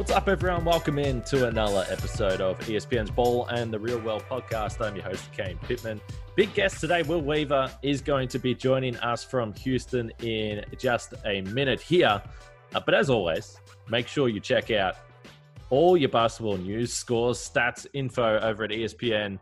What's 0.00 0.12
up, 0.12 0.28
everyone? 0.30 0.64
Welcome 0.64 0.98
in 0.98 1.20
to 1.24 1.48
another 1.48 1.84
episode 1.90 2.40
of 2.40 2.58
ESPN's 2.60 3.10
Ball 3.10 3.44
and 3.48 3.70
the 3.70 3.78
Real 3.78 4.00
World 4.00 4.24
podcast. 4.30 4.80
I'm 4.80 4.96
your 4.96 5.04
host, 5.04 5.30
Kane 5.36 5.58
Pitman. 5.58 6.00
Big 6.36 6.54
guest 6.54 6.80
today, 6.80 7.02
Will 7.02 7.20
Weaver, 7.20 7.70
is 7.82 8.00
going 8.00 8.26
to 8.28 8.38
be 8.38 8.54
joining 8.54 8.96
us 8.96 9.22
from 9.22 9.52
Houston 9.56 10.10
in 10.22 10.64
just 10.78 11.12
a 11.26 11.42
minute 11.42 11.82
here. 11.82 12.22
Uh, 12.74 12.80
but 12.80 12.94
as 12.94 13.10
always, 13.10 13.60
make 13.90 14.08
sure 14.08 14.30
you 14.30 14.40
check 14.40 14.70
out 14.70 14.96
all 15.68 15.98
your 15.98 16.08
basketball 16.08 16.56
news, 16.56 16.94
scores, 16.94 17.36
stats, 17.36 17.86
info 17.92 18.38
over 18.40 18.64
at 18.64 18.70
ESPN.com.au. 18.70 19.36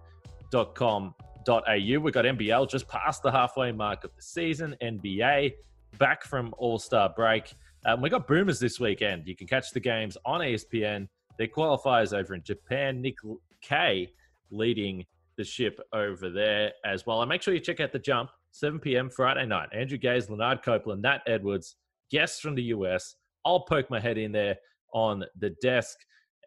We've 1.77 2.13
got 2.13 2.25
NBL 2.25 2.69
just 2.69 2.89
past 2.89 3.23
the 3.23 3.31
halfway 3.31 3.71
mark 3.71 4.03
of 4.03 4.11
the 4.17 4.23
season, 4.23 4.75
NBA 4.83 5.53
back 5.99 6.25
from 6.25 6.53
All 6.59 6.81
Star 6.81 7.13
break. 7.15 7.55
Um, 7.87 8.01
we 8.01 8.11
got 8.11 8.27
Boomers 8.27 8.59
this 8.59 8.81
weekend. 8.81 9.27
You 9.27 9.37
can 9.37 9.47
catch 9.47 9.71
the 9.73 9.81
games 9.81 10.17
on 10.25 10.41
ESPN. 10.41 11.09
Their 11.39 11.49
qualifiers 11.49 12.17
over 12.17 12.35
in 12.35 12.43
Japan. 12.43 13.01
Nick 13.01 13.17
Kay 13.61 14.13
leading 14.51 15.05
the 15.37 15.45
ship 15.45 15.81
over 15.93 16.31
there 16.31 16.73
as 16.85 17.07
well. 17.07 17.23
And 17.23 17.29
make 17.29 17.43
sure 17.43 17.55
you 17.55 17.61
check 17.61 17.81
out 17.81 17.93
the 17.93 17.99
jump, 17.99 18.31
7 18.51 18.81
p.m. 18.81 19.09
Friday 19.09 19.47
night. 19.47 19.69
Andrew 19.73 19.99
Gaze, 19.99 20.27
Lanard 20.27 20.63
Copeland, 20.63 21.03
Nat 21.03 21.21
Edwards, 21.27 21.77
guests 22.11 22.41
from 22.41 22.55
the 22.55 22.65
US. 22.65 23.15
I'll 23.45 23.61
poke 23.61 23.89
my 23.89 24.01
head 24.01 24.19
in 24.19 24.33
there 24.33 24.57
on 24.93 25.25
the 25.39 25.51
desk 25.63 25.99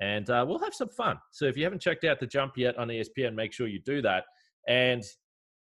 and 0.02 0.30
uh, 0.32 0.44
we'll 0.46 0.60
have 0.60 0.74
some 0.74 0.90
fun. 0.90 1.18
So 1.32 1.46
if 1.46 1.56
you 1.56 1.64
haven't 1.64 1.82
checked 1.82 2.04
out 2.04 2.20
the 2.20 2.26
jump 2.26 2.58
yet 2.58 2.78
on 2.78 2.88
ESPN, 2.88 3.36
make 3.36 3.54
sure 3.54 3.68
you 3.68 3.80
do 3.80 4.02
that. 4.02 4.26
And 4.68 5.04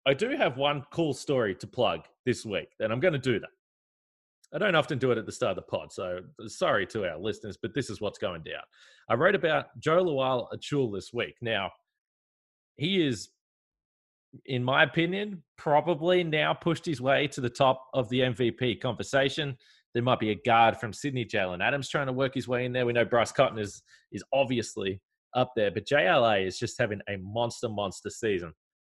I 0.06 0.12
do 0.12 0.30
have 0.36 0.58
one 0.58 0.84
cool 0.92 1.14
story 1.14 1.54
to 1.56 1.66
plug 1.66 2.02
this 2.26 2.44
week, 2.44 2.68
and 2.78 2.92
I'm 2.92 3.00
going 3.00 3.14
to 3.14 3.18
do 3.18 3.40
that. 3.40 3.48
I 4.54 4.58
don't 4.58 4.74
often 4.74 4.98
do 4.98 5.10
it 5.10 5.18
at 5.18 5.26
the 5.26 5.32
start 5.32 5.56
of 5.58 5.64
the 5.64 5.70
pod, 5.70 5.92
so 5.92 6.20
sorry 6.46 6.86
to 6.88 7.08
our 7.08 7.18
listeners, 7.18 7.58
but 7.60 7.74
this 7.74 7.90
is 7.90 8.00
what's 8.00 8.18
going 8.18 8.42
down. 8.42 8.62
I 9.08 9.14
wrote 9.14 9.34
about 9.34 9.66
Jo 9.78 10.04
Lual-Acuil 10.04 10.94
this 10.94 11.12
week. 11.12 11.34
Now, 11.40 11.72
he 12.76 13.04
is, 13.04 13.30
in 14.44 14.62
my 14.62 14.84
opinion, 14.84 15.42
probably 15.58 16.22
now 16.22 16.54
pushed 16.54 16.86
his 16.86 17.00
way 17.00 17.26
to 17.28 17.40
the 17.40 17.50
top 17.50 17.86
of 17.92 18.08
the 18.08 18.20
MVP 18.20 18.80
conversation. 18.80 19.56
There 19.94 20.02
might 20.02 20.20
be 20.20 20.30
a 20.30 20.40
guard 20.46 20.76
from 20.76 20.92
Sydney, 20.92 21.24
Jalen 21.24 21.62
Adams, 21.62 21.88
trying 21.88 22.06
to 22.06 22.12
work 22.12 22.34
his 22.34 22.46
way 22.46 22.64
in 22.66 22.72
there. 22.72 22.86
We 22.86 22.92
know 22.92 23.04
Bryce 23.04 23.32
Cotton 23.32 23.58
is 23.58 23.82
is 24.12 24.22
obviously 24.32 25.00
up 25.34 25.52
there, 25.56 25.70
but 25.70 25.86
JLA 25.86 26.46
is 26.46 26.58
just 26.58 26.78
having 26.78 27.00
a 27.08 27.16
monster, 27.16 27.68
monster 27.68 28.10
season. 28.10 28.52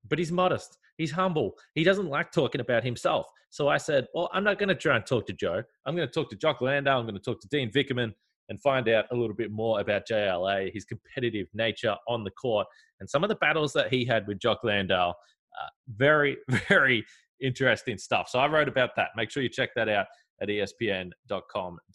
But 0.09 0.19
he's 0.19 0.33
modest. 0.33 0.79
He's 1.01 1.13
humble. 1.13 1.55
He 1.75 1.83
doesn't 1.83 2.11
like 2.11 2.31
talking 2.31 2.61
about 2.61 2.85
himself. 2.85 3.27
So 3.49 3.69
I 3.69 3.79
said, 3.79 4.07
well, 4.13 4.29
I'm 4.35 4.45
not 4.45 4.59
going 4.59 4.69
to 4.69 4.75
try 4.75 4.97
and 4.97 5.07
talk 5.07 5.27
to 5.29 5.33
Joe. 5.33 5.63
I'm 5.87 5.97
going 5.97 6.07
to 6.07 6.13
talk 6.13 6.29
to 6.29 6.37
Jock 6.37 6.61
Landale. 6.61 6.99
I'm 6.99 7.07
going 7.07 7.15
to 7.15 7.23
talk 7.23 7.41
to 7.41 7.49
Dean 7.49 7.73
Vickerman 7.73 8.13
and 8.51 8.61
find 8.61 8.87
out 8.87 9.07
a 9.11 9.17
little 9.17 9.35
bit 9.35 9.51
more 9.51 9.81
about 9.81 10.03
JLA, 10.07 10.71
his 10.75 10.85
competitive 10.85 11.47
nature 11.55 11.97
on 12.07 12.23
the 12.23 12.31
court, 12.33 12.67
and 13.01 13.09
some 13.09 13.25
of 13.25 13.31
the 13.31 13.37
battles 13.37 13.73
that 13.73 13.91
he 13.91 14.05
had 14.05 14.27
with 14.27 14.41
Jock 14.41 14.63
Landale. 14.63 15.15
Uh, 15.59 15.69
very, 15.97 16.37
very 16.69 17.07
interesting 17.41 17.97
stuff. 17.97 18.29
So 18.29 18.39
I 18.39 18.47
wrote 18.47 18.69
about 18.69 18.91
that. 18.97 19.09
Make 19.17 19.31
sure 19.31 19.43
you 19.43 19.49
check 19.49 19.71
that 19.77 19.89
out 19.89 20.05
at 20.43 20.49
espn.com.au. 20.49 21.11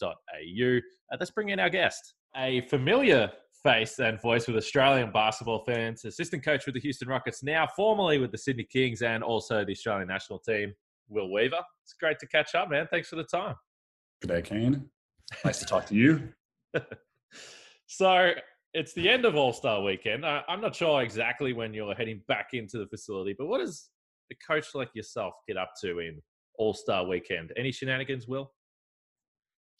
Uh, 0.02 1.16
let's 1.20 1.30
bring 1.30 1.50
in 1.50 1.60
our 1.60 1.70
guest, 1.70 2.14
a 2.36 2.62
familiar 2.62 3.30
face 3.66 3.98
and 3.98 4.22
voice 4.22 4.46
with 4.46 4.56
Australian 4.56 5.10
basketball 5.10 5.64
fans, 5.64 6.04
assistant 6.04 6.44
coach 6.44 6.66
with 6.66 6.74
the 6.76 6.80
Houston 6.80 7.08
Rockets, 7.08 7.42
now 7.42 7.66
formerly 7.74 8.18
with 8.18 8.30
the 8.30 8.38
Sydney 8.38 8.62
Kings 8.62 9.02
and 9.02 9.24
also 9.24 9.64
the 9.64 9.72
Australian 9.72 10.06
national 10.06 10.38
team, 10.38 10.72
Will 11.08 11.32
Weaver. 11.32 11.58
It's 11.82 11.94
great 11.94 12.20
to 12.20 12.28
catch 12.28 12.54
up, 12.54 12.70
man. 12.70 12.86
Thanks 12.92 13.08
for 13.08 13.16
the 13.16 13.24
time. 13.24 13.56
Good 14.22 14.28
day, 14.28 14.42
Kane. 14.42 14.88
Nice 15.44 15.58
to 15.58 15.64
talk 15.64 15.84
to 15.86 15.96
you. 15.96 16.28
so 17.88 18.34
it's 18.72 18.92
the 18.94 19.08
end 19.08 19.24
of 19.24 19.34
All 19.34 19.52
Star 19.52 19.82
Weekend. 19.82 20.24
I, 20.24 20.42
I'm 20.48 20.60
not 20.60 20.76
sure 20.76 21.02
exactly 21.02 21.52
when 21.52 21.74
you're 21.74 21.94
heading 21.96 22.22
back 22.28 22.50
into 22.52 22.78
the 22.78 22.86
facility, 22.86 23.34
but 23.36 23.46
what 23.46 23.58
does 23.58 23.88
a 24.30 24.36
coach 24.46 24.76
like 24.76 24.90
yourself 24.94 25.34
get 25.48 25.56
up 25.56 25.72
to 25.80 25.98
in 25.98 26.22
All 26.56 26.72
Star 26.72 27.04
Weekend? 27.04 27.52
Any 27.56 27.72
shenanigans, 27.72 28.28
Will? 28.28 28.52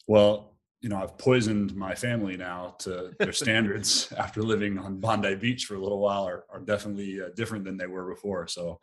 Well, 0.07 0.56
you 0.81 0.89
know, 0.89 0.97
I've 0.97 1.17
poisoned 1.17 1.75
my 1.75 1.95
family 1.95 2.37
now 2.37 2.75
to 2.79 3.11
their 3.19 3.33
standards 3.33 4.13
after 4.17 4.43
living 4.43 4.77
on 4.77 4.99
Bondi 4.99 5.35
Beach 5.35 5.65
for 5.65 5.75
a 5.75 5.81
little 5.81 5.99
while 5.99 6.27
are, 6.27 6.45
are 6.49 6.59
definitely 6.59 7.21
uh, 7.21 7.29
different 7.35 7.65
than 7.65 7.77
they 7.77 7.87
were 7.87 8.09
before. 8.09 8.47
So 8.47 8.79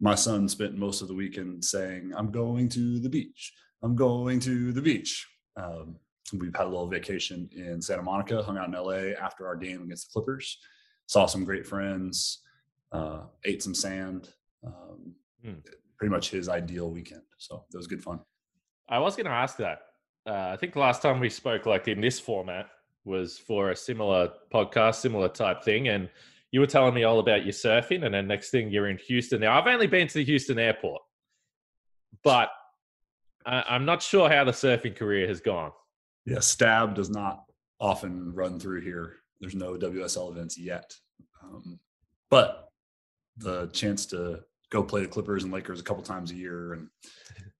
my 0.00 0.14
son 0.14 0.48
spent 0.48 0.76
most 0.76 1.00
of 1.00 1.08
the 1.08 1.14
weekend 1.14 1.64
saying, 1.64 2.12
I'm 2.14 2.30
going 2.30 2.68
to 2.70 3.00
the 3.00 3.08
beach. 3.08 3.52
I'm 3.82 3.96
going 3.96 4.40
to 4.40 4.72
the 4.72 4.82
beach. 4.82 5.26
Um, 5.56 5.96
we've 6.38 6.54
had 6.54 6.66
a 6.66 6.70
little 6.70 6.88
vacation 6.88 7.48
in 7.56 7.80
Santa 7.80 8.02
Monica, 8.02 8.42
hung 8.42 8.58
out 8.58 8.68
in 8.68 8.74
LA 8.74 9.14
after 9.20 9.46
our 9.46 9.56
game 9.56 9.82
against 9.82 10.08
the 10.08 10.12
Clippers, 10.12 10.58
saw 11.06 11.26
some 11.26 11.44
great 11.44 11.66
friends, 11.66 12.42
uh, 12.92 13.22
ate 13.44 13.62
some 13.62 13.74
sand. 13.74 14.28
Um, 14.64 15.14
hmm. 15.42 15.54
Pretty 15.96 16.12
much 16.12 16.30
his 16.30 16.48
ideal 16.48 16.90
weekend. 16.90 17.22
So 17.38 17.64
it 17.72 17.76
was 17.76 17.88
good 17.88 18.02
fun. 18.02 18.20
I 18.88 19.00
was 19.00 19.16
going 19.16 19.26
to 19.26 19.32
ask 19.32 19.56
that 19.56 19.80
uh, 20.28 20.50
I 20.52 20.56
think 20.56 20.76
last 20.76 21.00
time 21.00 21.20
we 21.20 21.30
spoke, 21.30 21.64
like 21.64 21.88
in 21.88 22.00
this 22.00 22.20
format, 22.20 22.68
was 23.04 23.38
for 23.38 23.70
a 23.70 23.76
similar 23.76 24.30
podcast, 24.52 24.96
similar 24.96 25.28
type 25.28 25.64
thing. 25.64 25.88
And 25.88 26.10
you 26.52 26.60
were 26.60 26.66
telling 26.66 26.94
me 26.94 27.04
all 27.04 27.18
about 27.18 27.44
your 27.44 27.52
surfing, 27.52 28.04
and 28.04 28.14
then 28.14 28.26
next 28.26 28.50
thing 28.50 28.70
you're 28.70 28.88
in 28.88 28.98
Houston. 29.08 29.40
Now, 29.40 29.58
I've 29.58 29.66
only 29.66 29.86
been 29.86 30.06
to 30.08 30.14
the 30.14 30.24
Houston 30.24 30.58
airport, 30.58 31.02
but 32.22 32.50
I, 33.46 33.76
am 33.76 33.86
not 33.86 34.02
sure 34.02 34.28
how 34.28 34.44
the 34.44 34.52
surfing 34.52 34.94
career 34.94 35.26
has 35.28 35.40
gone. 35.40 35.72
Yeah, 36.26 36.40
Stab 36.40 36.94
does 36.94 37.08
not 37.08 37.44
often 37.80 38.34
run 38.34 38.60
through 38.60 38.82
here. 38.82 39.16
There's 39.40 39.54
no 39.54 39.74
WSL 39.74 40.30
events 40.30 40.58
yet. 40.58 40.94
Um, 41.42 41.78
but 42.30 42.68
the 43.38 43.68
chance 43.68 44.04
to 44.06 44.40
go 44.70 44.82
play 44.82 45.02
the 45.02 45.08
Clippers 45.08 45.44
and 45.44 45.52
Lakers 45.52 45.80
a 45.80 45.84
couple 45.84 46.02
times 46.02 46.30
a 46.30 46.34
year, 46.34 46.74
and 46.74 46.88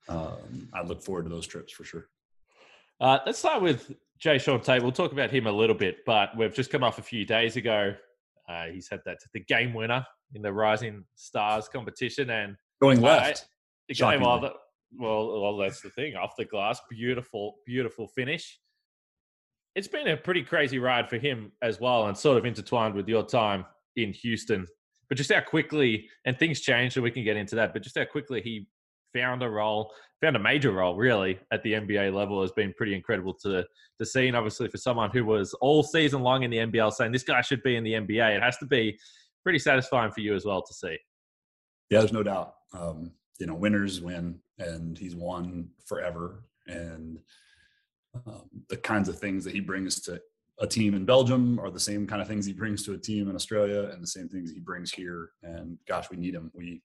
um, 0.08 0.68
I 0.74 0.82
look 0.82 1.02
forward 1.02 1.22
to 1.22 1.30
those 1.30 1.46
trips 1.46 1.72
for 1.72 1.84
sure. 1.84 2.08
Uh, 3.00 3.18
let's 3.26 3.38
start 3.38 3.62
with 3.62 3.92
Jae'Sean 4.20 4.62
Tate. 4.62 4.82
We'll 4.82 4.92
talk 4.92 5.12
about 5.12 5.30
him 5.30 5.46
a 5.46 5.52
little 5.52 5.76
bit, 5.76 5.98
but 6.04 6.36
we've 6.36 6.54
just 6.54 6.70
come 6.70 6.82
off 6.82 6.98
a 6.98 7.02
few 7.02 7.24
days 7.24 7.56
ago. 7.56 7.94
Uh, 8.48 8.66
he's 8.66 8.88
had 8.88 9.00
that 9.04 9.18
the 9.32 9.40
game 9.40 9.72
winner 9.72 10.04
in 10.34 10.42
the 10.42 10.52
Rising 10.52 11.04
Stars 11.14 11.68
competition 11.68 12.30
and 12.30 12.56
going 12.80 13.00
left. 13.00 13.46
Uh, 13.90 13.94
game, 13.94 14.20
well, 14.20 14.52
well, 14.96 15.40
well, 15.40 15.56
that's 15.58 15.80
the 15.80 15.90
thing. 15.90 16.16
Off 16.16 16.34
the 16.36 16.44
glass, 16.44 16.80
beautiful, 16.90 17.56
beautiful 17.66 18.08
finish. 18.08 18.58
It's 19.74 19.88
been 19.88 20.08
a 20.08 20.16
pretty 20.16 20.42
crazy 20.42 20.78
ride 20.78 21.08
for 21.08 21.18
him 21.18 21.52
as 21.62 21.78
well, 21.80 22.06
and 22.06 22.16
sort 22.16 22.38
of 22.38 22.44
intertwined 22.44 22.94
with 22.94 23.08
your 23.08 23.24
time 23.24 23.64
in 23.96 24.12
Houston. 24.12 24.66
But 25.08 25.18
just 25.18 25.32
how 25.32 25.40
quickly, 25.40 26.08
and 26.24 26.38
things 26.38 26.60
changed, 26.60 26.94
so 26.94 27.02
we 27.02 27.10
can 27.10 27.22
get 27.22 27.36
into 27.36 27.54
that. 27.56 27.72
But 27.72 27.82
just 27.82 27.96
how 27.96 28.04
quickly 28.06 28.40
he 28.40 28.66
found 29.12 29.42
a 29.42 29.48
role, 29.48 29.92
found 30.20 30.36
a 30.36 30.40
major 30.40 30.72
role 30.72 30.96
really 30.96 31.38
at 31.52 31.62
the 31.62 31.74
NBA 31.74 32.14
level 32.14 32.40
has 32.42 32.52
been 32.52 32.72
pretty 32.74 32.94
incredible 32.94 33.34
to 33.42 33.64
to 33.98 34.06
see. 34.06 34.28
And 34.28 34.36
obviously 34.36 34.68
for 34.68 34.78
someone 34.78 35.10
who 35.10 35.24
was 35.24 35.54
all 35.54 35.82
season 35.82 36.22
long 36.22 36.42
in 36.42 36.50
the 36.50 36.58
NBL 36.58 36.92
saying 36.92 37.12
this 37.12 37.22
guy 37.22 37.40
should 37.40 37.62
be 37.62 37.76
in 37.76 37.84
the 37.84 37.94
NBA, 37.94 38.36
it 38.36 38.42
has 38.42 38.56
to 38.58 38.66
be 38.66 38.98
pretty 39.42 39.58
satisfying 39.58 40.12
for 40.12 40.20
you 40.20 40.34
as 40.34 40.44
well 40.44 40.62
to 40.62 40.74
see. 40.74 40.96
Yeah, 41.90 42.00
there's 42.00 42.12
no 42.12 42.22
doubt. 42.22 42.54
Um, 42.72 43.12
you 43.38 43.46
know, 43.46 43.54
winners 43.54 44.00
win, 44.00 44.40
and 44.58 44.98
he's 44.98 45.16
won 45.16 45.70
forever. 45.86 46.44
And 46.66 47.18
um, 48.26 48.42
the 48.68 48.76
kinds 48.76 49.08
of 49.08 49.18
things 49.18 49.44
that 49.44 49.54
he 49.54 49.60
brings 49.60 50.00
to 50.02 50.20
a 50.60 50.66
team 50.66 50.94
in 50.94 51.04
Belgium 51.04 51.58
are 51.60 51.70
the 51.70 51.80
same 51.80 52.06
kind 52.06 52.20
of 52.20 52.28
things 52.28 52.44
he 52.44 52.52
brings 52.52 52.84
to 52.84 52.94
a 52.94 52.98
team 52.98 53.28
in 53.30 53.36
Australia, 53.36 53.90
and 53.92 54.02
the 54.02 54.08
same 54.08 54.28
things 54.28 54.50
he 54.50 54.60
brings 54.60 54.92
here. 54.92 55.30
And 55.42 55.78
gosh, 55.86 56.10
we 56.10 56.16
need 56.16 56.34
him. 56.34 56.50
We 56.54 56.82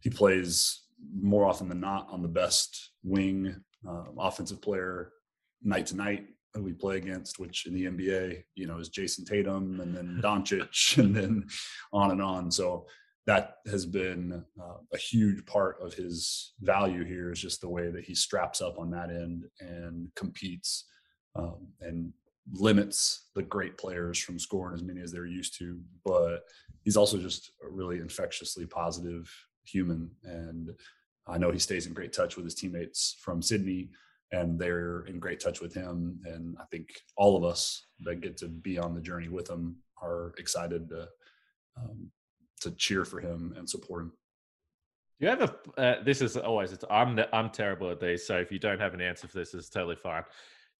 he 0.00 0.10
plays 0.10 0.82
more 1.20 1.46
often 1.46 1.68
than 1.68 1.80
not 1.80 2.08
on 2.10 2.22
the 2.22 2.28
best 2.28 2.92
wing 3.02 3.54
uh, 3.88 4.04
offensive 4.18 4.60
player 4.60 5.12
night 5.62 5.86
to 5.86 5.96
night 5.96 6.26
that 6.54 6.62
we 6.62 6.72
play 6.72 6.96
against, 6.96 7.38
which 7.38 7.66
in 7.66 7.74
the 7.74 7.84
NBA, 7.84 8.42
you 8.54 8.66
know, 8.66 8.78
is 8.78 8.88
Jayson 8.88 9.24
Tatum 9.24 9.80
and 9.80 9.94
then 9.94 10.20
Doncic 10.22 10.98
and 11.02 11.14
then 11.14 11.46
on 11.92 12.10
and 12.10 12.22
on. 12.22 12.50
So 12.50 12.86
that 13.26 13.56
has 13.70 13.84
been 13.84 14.44
uh, 14.60 14.78
a 14.92 14.96
huge 14.96 15.44
part 15.44 15.76
of 15.82 15.92
his 15.92 16.54
value 16.62 17.04
here 17.04 17.30
is 17.30 17.40
just 17.40 17.60
the 17.60 17.68
way 17.68 17.90
that 17.90 18.04
he 18.04 18.14
straps 18.14 18.62
up 18.62 18.78
on 18.78 18.90
that 18.90 19.10
end 19.10 19.44
and 19.60 20.08
competes 20.16 20.86
um, 21.36 21.68
and 21.82 22.12
limits 22.54 23.28
the 23.34 23.42
great 23.42 23.76
players 23.76 24.18
from 24.18 24.38
scoring 24.38 24.74
as 24.74 24.82
many 24.82 25.02
as 25.02 25.12
they're 25.12 25.26
used 25.26 25.58
to. 25.58 25.78
But 26.06 26.40
he's 26.84 26.96
also 26.96 27.18
just 27.18 27.52
a 27.62 27.68
really 27.68 27.98
infectiously 27.98 28.64
positive 28.64 29.30
human. 29.70 30.10
And 30.24 30.70
I 31.26 31.38
know 31.38 31.50
he 31.50 31.58
stays 31.58 31.86
in 31.86 31.92
great 31.92 32.12
touch 32.12 32.36
with 32.36 32.44
his 32.44 32.54
teammates 32.54 33.16
from 33.20 33.42
Sydney, 33.42 33.90
and 34.32 34.58
they're 34.58 35.00
in 35.02 35.18
great 35.18 35.40
touch 35.40 35.60
with 35.60 35.74
him. 35.74 36.20
And 36.24 36.56
I 36.60 36.64
think 36.70 36.88
all 37.16 37.36
of 37.36 37.44
us 37.44 37.86
that 38.00 38.20
get 38.20 38.36
to 38.38 38.48
be 38.48 38.78
on 38.78 38.94
the 38.94 39.00
journey 39.00 39.28
with 39.28 39.48
him 39.48 39.76
are 40.02 40.32
excited 40.38 40.88
to 40.90 41.08
um, 41.76 42.10
to 42.60 42.70
cheer 42.72 43.04
for 43.04 43.20
him 43.20 43.54
and 43.56 43.68
support 43.68 44.02
him. 44.02 44.12
Do 45.20 45.26
you 45.26 45.30
have 45.30 45.42
a? 45.42 45.80
Uh, 45.80 46.02
this 46.04 46.20
is 46.20 46.36
always. 46.36 46.72
It's, 46.72 46.84
I'm 46.90 47.18
I'm 47.32 47.50
terrible 47.50 47.90
at 47.90 48.00
these, 48.00 48.26
so 48.26 48.36
if 48.36 48.52
you 48.52 48.58
don't 48.58 48.80
have 48.80 48.94
an 48.94 49.00
answer 49.00 49.26
for 49.26 49.38
this, 49.38 49.54
it's 49.54 49.68
totally 49.68 49.96
fine. 49.96 50.22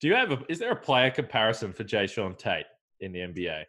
Do 0.01 0.09
you 0.09 0.15
have 0.15 0.31
a? 0.31 0.39
Is 0.49 0.59
there 0.59 0.73
a 0.73 0.77
player 0.77 1.11
comparison 1.11 1.73
for 1.73 1.85
Jae'Sean 1.85 2.39
Tate 2.39 2.67
in 3.01 3.13
the 3.13 3.21
NBA? 3.21 3.65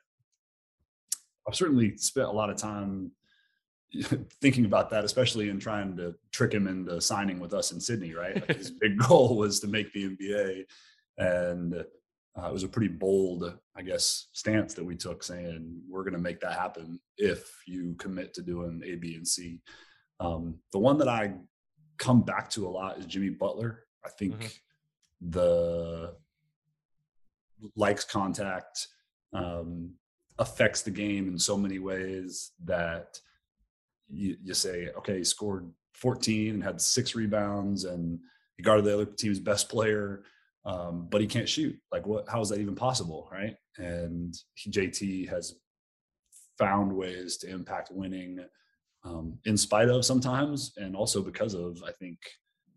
I've 1.47 1.55
certainly 1.55 1.97
spent 1.97 2.27
a 2.27 2.31
lot 2.31 2.51
of 2.51 2.57
time 2.57 3.11
thinking 4.41 4.65
about 4.65 4.89
that, 4.91 5.03
especially 5.03 5.49
in 5.49 5.59
trying 5.59 5.97
to 5.97 6.15
trick 6.31 6.53
him 6.53 6.67
into 6.67 6.99
signing 7.01 7.39
with 7.39 7.53
us 7.53 7.71
in 7.71 7.79
Sydney. 7.79 8.13
Right, 8.13 8.35
like 8.35 8.57
his 8.57 8.71
big 8.71 8.97
goal 9.07 9.37
was 9.37 9.59
to 9.61 9.67
make 9.67 9.91
the 9.93 10.09
NBA, 10.09 10.65
and 11.17 11.73
uh, 11.75 12.47
it 12.47 12.53
was 12.53 12.63
a 12.63 12.69
pretty 12.69 12.93
bold, 12.93 13.57
I 13.75 13.81
guess, 13.81 14.27
stance 14.33 14.73
that 14.75 14.85
we 14.85 14.95
took, 14.95 15.23
saying 15.23 15.81
we're 15.89 16.03
going 16.03 16.13
to 16.13 16.19
make 16.19 16.39
that 16.41 16.53
happen 16.53 16.99
if 17.17 17.61
you 17.65 17.95
commit 17.97 18.33
to 18.35 18.41
doing 18.41 18.81
A, 18.85 18.95
B, 18.95 19.15
and 19.15 19.27
C. 19.27 19.59
Um, 20.19 20.59
the 20.71 20.79
one 20.79 20.97
that 20.99 21.07
I 21.07 21.33
come 21.97 22.21
back 22.21 22.49
to 22.51 22.67
a 22.67 22.69
lot 22.69 22.97
is 22.97 23.05
Jimmy 23.05 23.29
Butler. 23.29 23.83
I 24.05 24.09
think 24.09 24.35
mm-hmm. 24.35 25.29
the 25.31 26.15
likes 27.75 28.05
contact 28.05 28.87
um, 29.33 29.93
affects 30.37 30.81
the 30.81 30.91
game 30.91 31.27
in 31.27 31.37
so 31.37 31.57
many 31.57 31.79
ways 31.79 32.51
that 32.63 33.19
you, 34.09 34.37
you 34.43 34.53
say, 34.53 34.89
okay, 34.97 35.17
he 35.19 35.23
scored 35.23 35.69
14 35.93 36.55
and 36.55 36.63
had 36.63 36.81
six 36.81 37.15
rebounds 37.15 37.83
and 37.83 38.19
he 38.57 38.63
guarded 38.63 38.85
the 38.85 38.93
other 38.93 39.05
team's 39.05 39.39
best 39.39 39.69
player, 39.69 40.23
um, 40.65 41.07
but 41.09 41.21
he 41.21 41.27
can't 41.27 41.47
shoot. 41.47 41.77
Like, 41.91 42.05
what? 42.05 42.27
How 42.27 42.41
is 42.41 42.49
that 42.49 42.59
even 42.59 42.75
possible, 42.75 43.29
right? 43.31 43.55
And 43.77 44.35
he, 44.55 44.69
JT 44.69 45.29
has 45.29 45.55
found 46.57 46.91
ways 46.91 47.37
to 47.37 47.49
impact 47.49 47.89
winning 47.91 48.39
um, 49.05 49.37
in 49.45 49.55
spite 49.55 49.87
of 49.87 50.03
sometimes, 50.03 50.73
and 50.77 50.95
also 50.95 51.21
because 51.21 51.53
of 51.53 51.81
I 51.87 51.91
think 51.93 52.17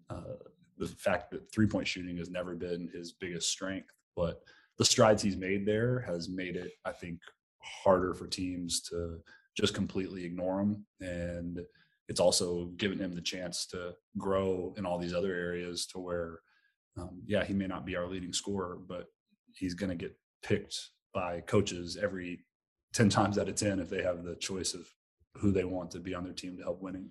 uh, 0.08 0.36
the 0.78 0.86
fact 0.86 1.32
that 1.32 1.52
three 1.52 1.66
point 1.66 1.88
shooting 1.88 2.16
has 2.18 2.30
never 2.30 2.54
been 2.54 2.88
his 2.94 3.12
biggest 3.12 3.50
strength, 3.50 3.88
but 4.14 4.40
the 4.78 4.84
strides 4.84 5.22
he's 5.22 5.36
made 5.36 5.66
there 5.66 6.00
has 6.06 6.28
made 6.28 6.56
it 6.56 6.72
I 6.84 6.92
think 6.92 7.18
harder 7.60 8.14
for 8.14 8.26
teams 8.26 8.80
to 8.82 9.18
just 9.56 9.74
completely 9.74 10.24
ignore 10.24 10.60
him 10.60 10.84
and 11.00 11.60
it's 12.08 12.20
also 12.20 12.66
given 12.76 12.98
him 12.98 13.14
the 13.14 13.20
chance 13.20 13.66
to 13.66 13.92
grow 14.18 14.74
in 14.76 14.84
all 14.84 14.98
these 14.98 15.14
other 15.14 15.34
areas 15.34 15.86
to 15.86 15.98
where 15.98 16.40
um, 16.98 17.22
yeah 17.26 17.44
he 17.44 17.54
may 17.54 17.66
not 17.66 17.86
be 17.86 17.96
our 17.96 18.06
leading 18.06 18.32
scorer 18.32 18.78
but 18.88 19.06
he's 19.54 19.74
going 19.74 19.90
to 19.90 19.96
get 19.96 20.16
picked 20.42 20.90
by 21.14 21.40
coaches 21.40 21.98
every 22.00 22.44
10 22.94 23.08
times 23.08 23.38
out 23.38 23.48
of 23.48 23.54
10 23.54 23.80
if 23.80 23.88
they 23.88 24.02
have 24.02 24.24
the 24.24 24.36
choice 24.36 24.74
of 24.74 24.86
who 25.36 25.50
they 25.50 25.64
want 25.64 25.90
to 25.90 26.00
be 26.00 26.14
on 26.14 26.24
their 26.24 26.32
team 26.32 26.56
to 26.56 26.62
help 26.62 26.82
winning. 26.82 27.10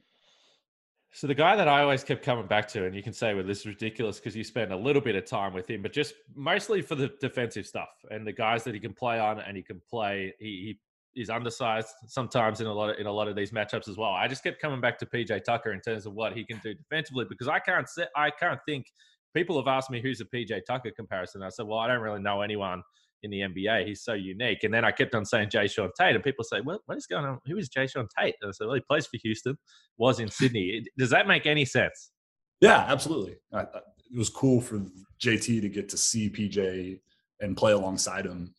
So 1.13 1.27
the 1.27 1.35
guy 1.35 1.57
that 1.57 1.67
I 1.67 1.81
always 1.81 2.03
kept 2.03 2.23
coming 2.23 2.47
back 2.47 2.67
to, 2.69 2.85
and 2.85 2.95
you 2.95 3.03
can 3.03 3.11
say, 3.11 3.33
well, 3.33 3.43
this 3.43 3.61
is 3.61 3.65
ridiculous 3.65 4.17
because 4.17 4.35
you 4.35 4.45
spend 4.45 4.71
a 4.71 4.77
little 4.77 5.01
bit 5.01 5.15
of 5.15 5.25
time 5.25 5.53
with 5.53 5.69
him, 5.69 5.81
but 5.81 5.91
just 5.91 6.13
mostly 6.35 6.81
for 6.81 6.95
the 6.95 7.11
defensive 7.19 7.67
stuff 7.67 7.89
and 8.09 8.25
the 8.25 8.31
guys 8.31 8.63
that 8.63 8.73
he 8.73 8.79
can 8.79 8.93
play 8.93 9.19
on, 9.19 9.39
and 9.39 9.57
he 9.57 9.63
can 9.63 9.81
play. 9.89 10.33
He, 10.39 10.45
he 10.45 10.79
is 11.15 11.29
undersized 11.29 11.89
sometimes 12.07 12.61
in 12.61 12.67
a 12.67 12.73
lot 12.73 12.89
of 12.89 12.99
in 12.99 13.05
a 13.05 13.11
lot 13.11 13.27
of 13.27 13.35
these 13.35 13.51
matchups 13.51 13.87
as 13.89 13.97
well. 13.97 14.11
I 14.11 14.27
just 14.27 14.43
kept 14.43 14.61
coming 14.61 14.81
back 14.81 14.97
to 14.99 15.05
PJ 15.05 15.43
Tucker 15.43 15.71
in 15.71 15.81
terms 15.81 16.05
of 16.05 16.13
what 16.13 16.33
he 16.33 16.43
can 16.43 16.59
do 16.63 16.73
defensively 16.73 17.25
because 17.27 17.47
I 17.47 17.59
can't 17.59 17.87
say, 17.87 18.05
I 18.15 18.31
can't 18.31 18.59
think. 18.67 18.85
People 19.33 19.57
have 19.57 19.67
asked 19.67 19.89
me 19.89 20.01
who's 20.01 20.19
a 20.19 20.25
PJ 20.25 20.65
Tucker 20.67 20.91
comparison. 20.93 21.41
I 21.41 21.47
said, 21.47 21.65
well, 21.65 21.79
I 21.79 21.87
don't 21.87 22.01
really 22.01 22.19
know 22.21 22.41
anyone 22.41 22.83
in 23.23 23.31
the 23.31 23.41
NBA. 23.41 23.85
He's 23.87 24.03
so 24.03 24.13
unique. 24.13 24.63
And 24.63 24.73
then 24.73 24.83
I 24.83 24.91
kept 24.91 25.15
on 25.15 25.25
saying 25.25 25.49
Jae'Sean 25.49 25.89
Tate, 25.97 26.15
and 26.15 26.23
people 26.23 26.43
say, 26.43 26.61
"Well, 26.61 26.79
what 26.85 26.97
is 26.97 27.05
going 27.05 27.25
on? 27.25 27.39
Who 27.45 27.57
is 27.57 27.69
Jae'Sean 27.69 28.07
Tate?" 28.17 28.35
And 28.41 28.49
I 28.49 28.51
said, 28.51 28.67
"Well, 28.67 28.75
he 28.75 28.81
plays 28.81 29.05
for 29.05 29.17
Houston, 29.23 29.57
was 29.97 30.19
in 30.19 30.29
Sydney." 30.29 30.83
Does 30.97 31.09
that 31.11 31.27
make 31.27 31.45
any 31.45 31.65
sense? 31.65 32.11
Yeah, 32.59 32.85
absolutely. 32.87 33.37
It 33.53 34.17
was 34.17 34.29
cool 34.29 34.61
for 34.61 34.85
JT 35.19 35.61
to 35.61 35.69
get 35.69 35.89
to 35.89 35.97
see 35.97 36.29
PJ 36.29 36.99
and 37.39 37.57
play 37.57 37.71
alongside 37.71 38.25
him. 38.25 38.53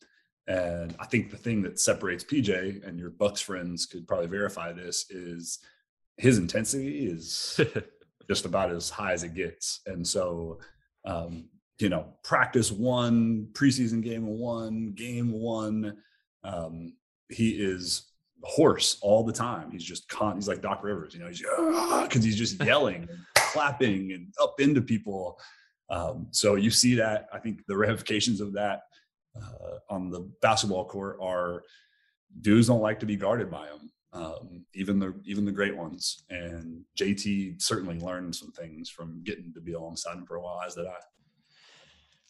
And 0.47 0.95
I 0.99 1.05
think 1.05 1.31
the 1.31 1.37
thing 1.37 1.61
that 1.63 1.79
separates 1.79 2.23
PJ 2.23 2.85
and 2.85 2.99
your 2.99 3.09
Bucks 3.09 3.41
friends 3.41 3.85
could 3.85 4.07
probably 4.07 4.27
verify 4.27 4.73
this 4.73 5.09
is 5.09 5.59
his 6.17 6.37
intensity 6.37 7.07
is 7.07 7.59
just 8.29 8.45
about 8.45 8.71
as 8.71 8.89
high 8.89 9.13
as 9.13 9.23
it 9.23 9.33
gets. 9.33 9.81
And 9.85 10.05
so 10.05 10.59
um, 11.05 11.45
you 11.79 11.89
know, 11.89 12.05
practice 12.23 12.71
one, 12.71 13.47
preseason 13.53 14.01
game 14.01 14.27
one, 14.27 14.93
game 14.95 15.31
one. 15.31 15.97
Um, 16.43 16.93
he 17.29 17.51
is 17.51 18.11
hoarse 18.43 18.97
all 19.01 19.23
the 19.23 19.33
time. 19.33 19.71
He's 19.71 19.83
just 19.83 20.07
con. 20.07 20.35
He's 20.35 20.47
like 20.47 20.61
Doc 20.61 20.83
Rivers, 20.83 21.13
you 21.13 21.19
know. 21.19 21.27
He's 21.27 21.41
because 22.03 22.23
he's 22.23 22.37
just 22.37 22.63
yelling 22.63 23.07
and 23.09 23.19
clapping 23.35 24.11
and 24.11 24.33
up 24.41 24.59
into 24.59 24.81
people. 24.81 25.39
Um, 25.89 26.27
so 26.31 26.55
you 26.55 26.69
see 26.69 26.95
that. 26.95 27.27
I 27.33 27.39
think 27.39 27.65
the 27.67 27.77
ramifications 27.77 28.39
of 28.39 28.53
that 28.53 28.83
uh, 29.35 29.77
on 29.89 30.09
the 30.09 30.21
basketball 30.41 30.85
court 30.85 31.17
are 31.21 31.63
dudes 32.41 32.67
don't 32.67 32.81
like 32.81 32.99
to 32.99 33.05
be 33.05 33.15
guarded 33.15 33.49
by 33.49 33.67
them, 33.67 33.91
Um, 34.13 34.65
even 34.73 34.99
the 34.99 35.13
even 35.25 35.45
the 35.45 35.51
great 35.51 35.75
ones. 35.75 36.23
And 36.29 36.83
JT 36.99 37.61
certainly 37.61 37.99
learned 37.99 38.35
some 38.35 38.51
things 38.51 38.89
from 38.89 39.23
getting 39.23 39.53
to 39.53 39.61
be 39.61 39.73
alongside 39.73 40.17
him 40.17 40.25
for 40.25 40.35
a 40.35 40.41
while, 40.41 40.61
as 40.65 40.75
did 40.75 40.85
I. 40.85 40.97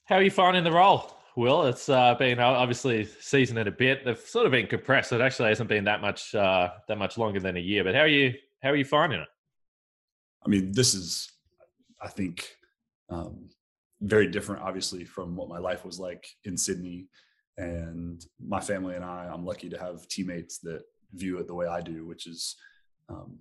How 0.06 0.16
are 0.16 0.24
you 0.24 0.32
finding 0.32 0.64
the 0.64 0.72
role? 0.72 1.12
Will 1.36 1.66
it's 1.66 1.90
uh, 1.90 2.14
been 2.16 2.40
obviously 2.40 3.06
seasoned 3.20 3.58
it 3.58 3.68
a 3.68 3.72
bit. 3.72 4.06
They've 4.06 4.20
sort 4.20 4.46
of 4.46 4.52
been 4.52 4.68
compressed. 4.68 5.12
It 5.12 5.22
actually 5.22 5.50
hasn't 5.50 5.70
been 5.70 5.86
that 5.86 6.00
much 6.00 6.36
uh, 6.36 6.70
that 6.88 6.98
much 6.98 7.18
longer 7.18 7.40
than 7.40 7.58
a 7.58 7.60
year. 7.60 7.84
But 7.84 7.96
how 7.96 8.02
are 8.02 8.08
you? 8.08 8.34
How 8.62 8.70
are 8.70 8.76
you 8.76 8.86
finding 8.86 9.20
it? 9.20 9.28
I 10.46 10.50
mean, 10.50 10.72
this 10.74 10.94
is, 10.94 11.32
I 12.02 12.10
think, 12.10 12.50
um, 13.10 13.50
very 14.04 14.28
different, 14.28 14.62
obviously, 14.62 15.06
from 15.06 15.36
what 15.36 15.50
my 15.50 15.58
life 15.58 15.86
was 15.86 16.00
like 16.00 16.28
in 16.44 16.58
Sydney. 16.58 17.08
And 17.58 18.24
my 18.40 18.60
family 18.60 18.96
and 18.96 19.06
I, 19.06 19.30
I'm 19.32 19.46
lucky 19.46 19.70
to 19.70 19.80
have 19.80 20.08
teammates 20.08 20.60
that 20.60 20.84
view 21.14 21.40
it 21.40 21.48
the 21.48 21.54
way 21.54 21.68
I 21.68 21.82
do, 21.82 22.06
which 22.06 22.28
is 22.28 22.56
um, 23.10 23.40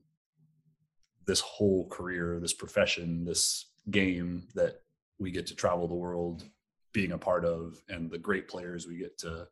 this 1.26 1.40
whole 1.40 1.88
career, 1.88 2.38
this 2.40 2.52
profession, 2.52 3.24
this 3.24 3.70
game 3.90 4.44
that 4.54 4.82
we 5.18 5.30
get 5.30 5.46
to 5.46 5.56
travel 5.56 5.88
the 5.88 5.94
world 5.94 6.44
being 6.92 7.12
a 7.12 7.18
part 7.18 7.44
of 7.44 7.82
and 7.88 8.10
the 8.10 8.18
great 8.18 8.48
players 8.48 8.86
we 8.86 8.98
get 8.98 9.18
to 9.18 9.46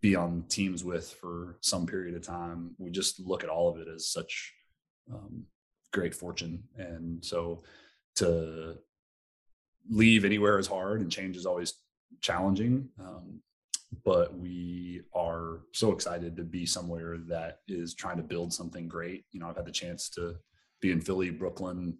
be 0.00 0.14
on 0.14 0.44
teams 0.48 0.84
with 0.84 1.10
for 1.12 1.56
some 1.62 1.86
period 1.86 2.14
of 2.14 2.22
time 2.22 2.74
we 2.78 2.90
just 2.90 3.18
look 3.20 3.42
at 3.42 3.48
all 3.48 3.70
of 3.70 3.78
it 3.78 3.88
as 3.88 4.08
such 4.08 4.52
um, 5.12 5.44
great 5.92 6.14
fortune 6.14 6.62
and 6.76 7.24
so 7.24 7.62
to 8.14 8.76
leave 9.90 10.24
anywhere 10.24 10.58
is 10.58 10.66
hard 10.66 11.00
and 11.00 11.10
change 11.10 11.36
is 11.36 11.46
always 11.46 11.74
challenging 12.20 12.88
um, 13.00 13.40
but 14.04 14.36
we 14.36 15.02
are 15.14 15.60
so 15.72 15.92
excited 15.92 16.36
to 16.36 16.42
be 16.42 16.66
somewhere 16.66 17.18
that 17.18 17.60
is 17.68 17.94
trying 17.94 18.16
to 18.16 18.22
build 18.22 18.52
something 18.52 18.88
great 18.88 19.24
you 19.32 19.40
know 19.40 19.48
i've 19.48 19.56
had 19.56 19.66
the 19.66 19.72
chance 19.72 20.08
to 20.08 20.34
be 20.80 20.90
in 20.90 21.00
philly 21.00 21.30
brooklyn 21.30 21.96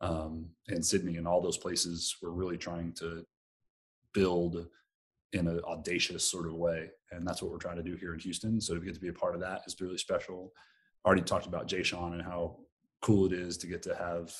um, 0.00 0.50
and 0.68 0.84
Sydney 0.84 1.16
and 1.16 1.26
all 1.26 1.40
those 1.40 1.56
places 1.56 2.16
we're 2.20 2.30
really 2.30 2.58
trying 2.58 2.92
to 2.94 3.24
build 4.12 4.66
in 5.32 5.46
an 5.46 5.60
audacious 5.60 6.28
sort 6.28 6.46
of 6.46 6.54
way. 6.54 6.90
And 7.12 7.26
that's 7.26 7.42
what 7.42 7.50
we're 7.50 7.58
trying 7.58 7.76
to 7.76 7.82
do 7.82 7.96
here 7.96 8.14
in 8.14 8.20
Houston. 8.20 8.60
So 8.60 8.74
to 8.74 8.80
get 8.80 8.94
to 8.94 9.00
be 9.00 9.08
a 9.08 9.12
part 9.12 9.34
of 9.34 9.40
that 9.42 9.62
is 9.66 9.80
really 9.80 9.98
special. 9.98 10.52
I 11.04 11.08
already 11.08 11.22
talked 11.22 11.46
about 11.46 11.68
Jae'Sean 11.68 12.14
and 12.14 12.22
how 12.22 12.56
cool 13.02 13.26
it 13.26 13.32
is 13.32 13.56
to 13.58 13.66
get 13.66 13.82
to 13.84 13.94
have 13.94 14.34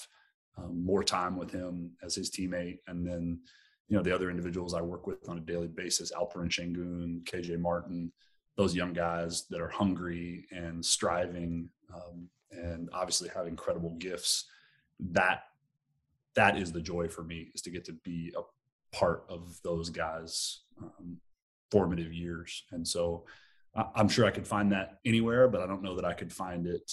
um, 0.58 0.84
more 0.84 1.04
time 1.04 1.36
with 1.36 1.50
him 1.50 1.92
as 2.02 2.14
his 2.14 2.30
teammate. 2.30 2.78
And 2.86 3.06
then, 3.06 3.40
you 3.88 3.96
know, 3.96 4.02
the 4.02 4.14
other 4.14 4.30
individuals 4.30 4.74
I 4.74 4.80
work 4.80 5.06
with 5.06 5.28
on 5.28 5.38
a 5.38 5.42
daily 5.42 5.68
basis, 5.68 6.12
Alperen 6.12 6.50
Sengun, 6.50 7.22
KJ 7.24 7.58
Martin, 7.58 8.12
those 8.56 8.74
young 8.74 8.92
guys 8.92 9.46
that 9.50 9.60
are 9.60 9.68
hungry 9.68 10.46
and 10.50 10.84
striving 10.84 11.68
um, 11.94 12.28
and 12.50 12.88
obviously 12.92 13.28
have 13.34 13.46
incredible 13.46 13.90
gifts 13.98 14.46
that 14.98 15.44
that 16.34 16.58
is 16.58 16.72
the 16.72 16.80
joy 16.80 17.08
for 17.08 17.22
me 17.22 17.50
is 17.54 17.62
to 17.62 17.70
get 17.70 17.84
to 17.84 17.92
be 18.04 18.32
a 18.36 18.96
part 18.96 19.24
of 19.28 19.58
those 19.62 19.90
guys 19.90 20.60
um, 20.82 21.18
formative 21.70 22.12
years 22.12 22.64
and 22.72 22.86
so 22.86 23.24
i'm 23.94 24.08
sure 24.08 24.24
i 24.24 24.30
could 24.30 24.46
find 24.46 24.72
that 24.72 24.98
anywhere 25.04 25.48
but 25.48 25.60
i 25.60 25.66
don't 25.66 25.82
know 25.82 25.96
that 25.96 26.04
i 26.04 26.14
could 26.14 26.32
find 26.32 26.66
it 26.66 26.92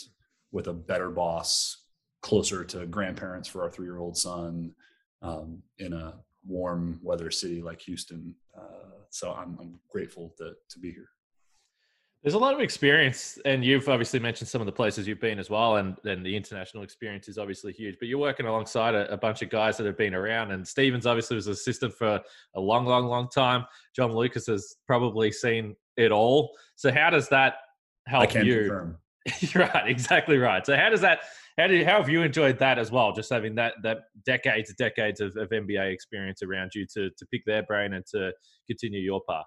with 0.51 0.67
a 0.67 0.73
better 0.73 1.09
boss 1.09 1.82
closer 2.23 2.63
to 2.63 2.87
grandparents 2.87 3.47
for 3.47 3.61
our 3.61 3.69
three-year-old 3.69 4.17
son 4.17 4.73
um, 5.21 5.61
in 5.77 5.93
a 5.93 6.15
warm 6.45 6.99
weather 7.03 7.29
city 7.29 7.61
like 7.61 7.79
houston 7.79 8.33
uh, 8.57 8.89
so 9.11 9.31
I'm, 9.31 9.57
I'm 9.61 9.79
grateful 9.89 10.33
to, 10.39 10.53
to 10.69 10.79
be 10.79 10.91
here 10.91 11.09
there's 12.23 12.35
a 12.35 12.39
lot 12.39 12.53
of 12.53 12.61
experience, 12.61 13.37
and 13.43 13.65
you've 13.65 13.89
obviously 13.89 14.17
mentioned 14.17 14.47
some 14.47 14.61
of 14.61 14.65
the 14.65 14.71
places 14.71 15.05
you've 15.05 15.19
been 15.19 15.39
as 15.39 15.49
well, 15.49 15.75
and 15.75 15.97
then 16.05 16.23
the 16.23 16.33
international 16.33 16.81
experience 16.81 17.27
is 17.27 17.37
obviously 17.37 17.73
huge. 17.73 17.97
But 17.99 18.07
you're 18.07 18.17
working 18.17 18.45
alongside 18.45 18.95
a, 18.95 19.11
a, 19.11 19.17
bunch 19.17 19.41
of 19.41 19.49
guys 19.49 19.75
that 19.75 19.85
have 19.85 19.97
been 19.97 20.13
around, 20.13 20.51
and 20.51 20.65
Stevens 20.65 21.05
obviously 21.05 21.35
was 21.35 21.47
assistant 21.47 21.93
for 21.93 22.21
a 22.55 22.59
long, 22.59 22.85
long, 22.85 23.07
long 23.07 23.27
time. 23.27 23.65
John 23.93 24.13
Lucas 24.13 24.47
has 24.47 24.73
probably 24.87 25.33
seen 25.33 25.75
it 25.97 26.13
all. 26.13 26.55
So 26.77 26.93
how 26.93 27.09
does 27.09 27.27
that 27.27 27.55
help 28.07 28.33
you? 28.35 28.59
Confirm. 28.59 28.97
right, 29.55 29.87
exactly 29.87 30.37
right. 30.37 30.65
So 30.65 30.75
how 30.75 30.89
does 30.89 31.01
that 31.01 31.19
how 31.57 31.67
did 31.67 31.85
how 31.85 31.97
have 31.97 32.09
you 32.09 32.23
enjoyed 32.23 32.59
that 32.59 32.79
as 32.79 32.91
well? 32.91 33.13
Just 33.13 33.29
having 33.29 33.55
that 33.55 33.73
that 33.83 33.99
decades 34.25 34.73
decades 34.75 35.21
of, 35.21 35.35
of 35.37 35.49
NBA 35.49 35.93
experience 35.93 36.41
around 36.43 36.71
you 36.73 36.85
to 36.93 37.09
to 37.09 37.25
pick 37.31 37.43
their 37.45 37.63
brain 37.63 37.93
and 37.93 38.05
to 38.07 38.31
continue 38.67 38.99
your 38.99 39.21
path. 39.29 39.45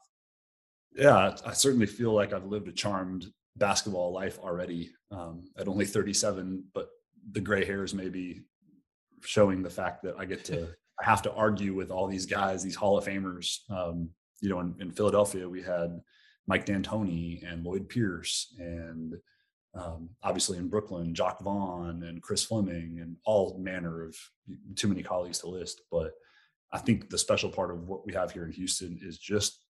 Yeah, 0.94 1.36
I 1.44 1.52
certainly 1.52 1.86
feel 1.86 2.12
like 2.12 2.32
I've 2.32 2.46
lived 2.46 2.68
a 2.68 2.72
charmed 2.72 3.26
basketball 3.56 4.12
life 4.12 4.38
already 4.38 4.90
um, 5.10 5.44
at 5.58 5.68
only 5.68 5.84
37, 5.84 6.64
but 6.74 6.88
the 7.32 7.40
gray 7.40 7.64
hairs 7.64 7.92
maybe 7.92 8.42
showing 9.22 9.62
the 9.62 9.70
fact 9.70 10.02
that 10.04 10.14
I 10.18 10.24
get 10.24 10.44
to 10.46 10.68
I 11.00 11.04
have 11.04 11.22
to 11.22 11.32
argue 11.32 11.74
with 11.74 11.90
all 11.90 12.06
these 12.06 12.24
guys, 12.24 12.62
these 12.62 12.74
Hall 12.74 12.96
of 12.96 13.04
Famers. 13.04 13.58
Um, 13.70 14.08
you 14.40 14.48
know, 14.48 14.60
in, 14.60 14.74
in, 14.80 14.90
Philadelphia, 14.92 15.46
we 15.46 15.62
had 15.62 16.00
Mike 16.46 16.64
D'Antoni 16.64 17.42
and 17.46 17.62
Lloyd 17.62 17.88
Pierce, 17.88 18.54
and 18.58 19.14
um, 19.76 20.10
obviously 20.22 20.58
in 20.58 20.68
Brooklyn, 20.68 21.14
Jacque 21.14 21.40
Vaughn 21.40 22.02
and 22.02 22.22
Chris 22.22 22.44
Fleming, 22.44 22.98
and 23.00 23.16
all 23.24 23.58
manner 23.58 24.04
of 24.04 24.16
too 24.74 24.88
many 24.88 25.02
colleagues 25.02 25.38
to 25.40 25.48
list. 25.48 25.82
But 25.90 26.12
I 26.72 26.78
think 26.78 27.10
the 27.10 27.18
special 27.18 27.50
part 27.50 27.70
of 27.70 27.86
what 27.86 28.06
we 28.06 28.12
have 28.14 28.32
here 28.32 28.44
in 28.44 28.52
Houston 28.52 28.98
is 29.02 29.18
just 29.18 29.60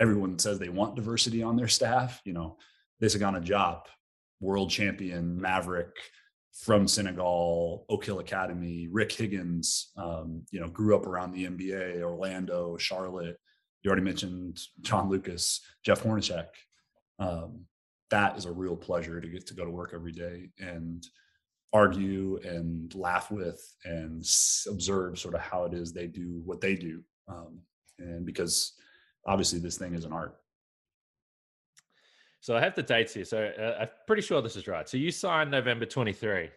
everyone 0.00 0.38
says 0.38 0.58
they 0.58 0.68
want 0.68 0.96
diversity 0.96 1.42
on 1.42 1.56
their 1.56 1.68
staff. 1.68 2.20
You 2.24 2.32
know, 2.32 2.56
Desagana 3.02 3.44
Diop, 3.44 3.82
world 4.40 4.70
champion, 4.70 5.40
Maverick 5.40 5.96
from 6.52 6.88
Senegal, 6.88 7.86
Oak 7.88 8.04
Hill 8.04 8.18
Academy, 8.18 8.88
Rick 8.90 9.12
Higgins, 9.12 9.92
um, 9.96 10.42
you 10.50 10.60
know, 10.60 10.68
grew 10.68 10.96
up 10.96 11.06
around 11.06 11.32
the 11.32 11.46
NBA, 11.46 12.02
Orlando, 12.02 12.76
Charlotte. 12.76 13.36
You 13.82 13.90
already 13.90 14.04
mentioned 14.04 14.60
John 14.80 15.08
Lucas, 15.08 15.60
Jeff 15.84 16.02
Hornacek. 16.02 16.48
Um, 17.18 17.66
that 18.10 18.36
is 18.36 18.44
a 18.44 18.52
real 18.52 18.76
pleasure 18.76 19.20
to 19.20 19.28
get 19.28 19.46
to 19.46 19.54
go 19.54 19.64
to 19.64 19.70
work 19.70 19.92
every 19.94 20.12
day 20.12 20.50
and 20.58 21.06
argue 21.72 22.38
and 22.44 22.94
laugh 22.94 23.30
with 23.30 23.62
and 23.84 24.18
observe 24.68 25.18
sort 25.18 25.34
of 25.34 25.40
how 25.40 25.64
it 25.64 25.74
is 25.74 25.92
they 25.92 26.06
do 26.06 26.42
what 26.44 26.60
they 26.60 26.74
do. 26.74 27.02
Um, 27.28 27.60
and 27.98 28.26
because 28.26 28.72
obviously 29.26 29.60
this 29.60 29.78
thing 29.78 29.94
is 29.94 30.04
an 30.04 30.12
art. 30.12 30.36
So 32.40 32.56
I 32.56 32.60
have 32.60 32.74
the 32.74 32.82
dates 32.82 33.14
here. 33.14 33.24
So 33.24 33.52
uh, 33.58 33.82
I'm 33.82 33.88
pretty 34.06 34.22
sure 34.22 34.40
this 34.42 34.56
is 34.56 34.66
right. 34.66 34.88
So 34.88 34.96
you 34.96 35.10
signed 35.10 35.50
November 35.50 35.86
23. 35.86 36.50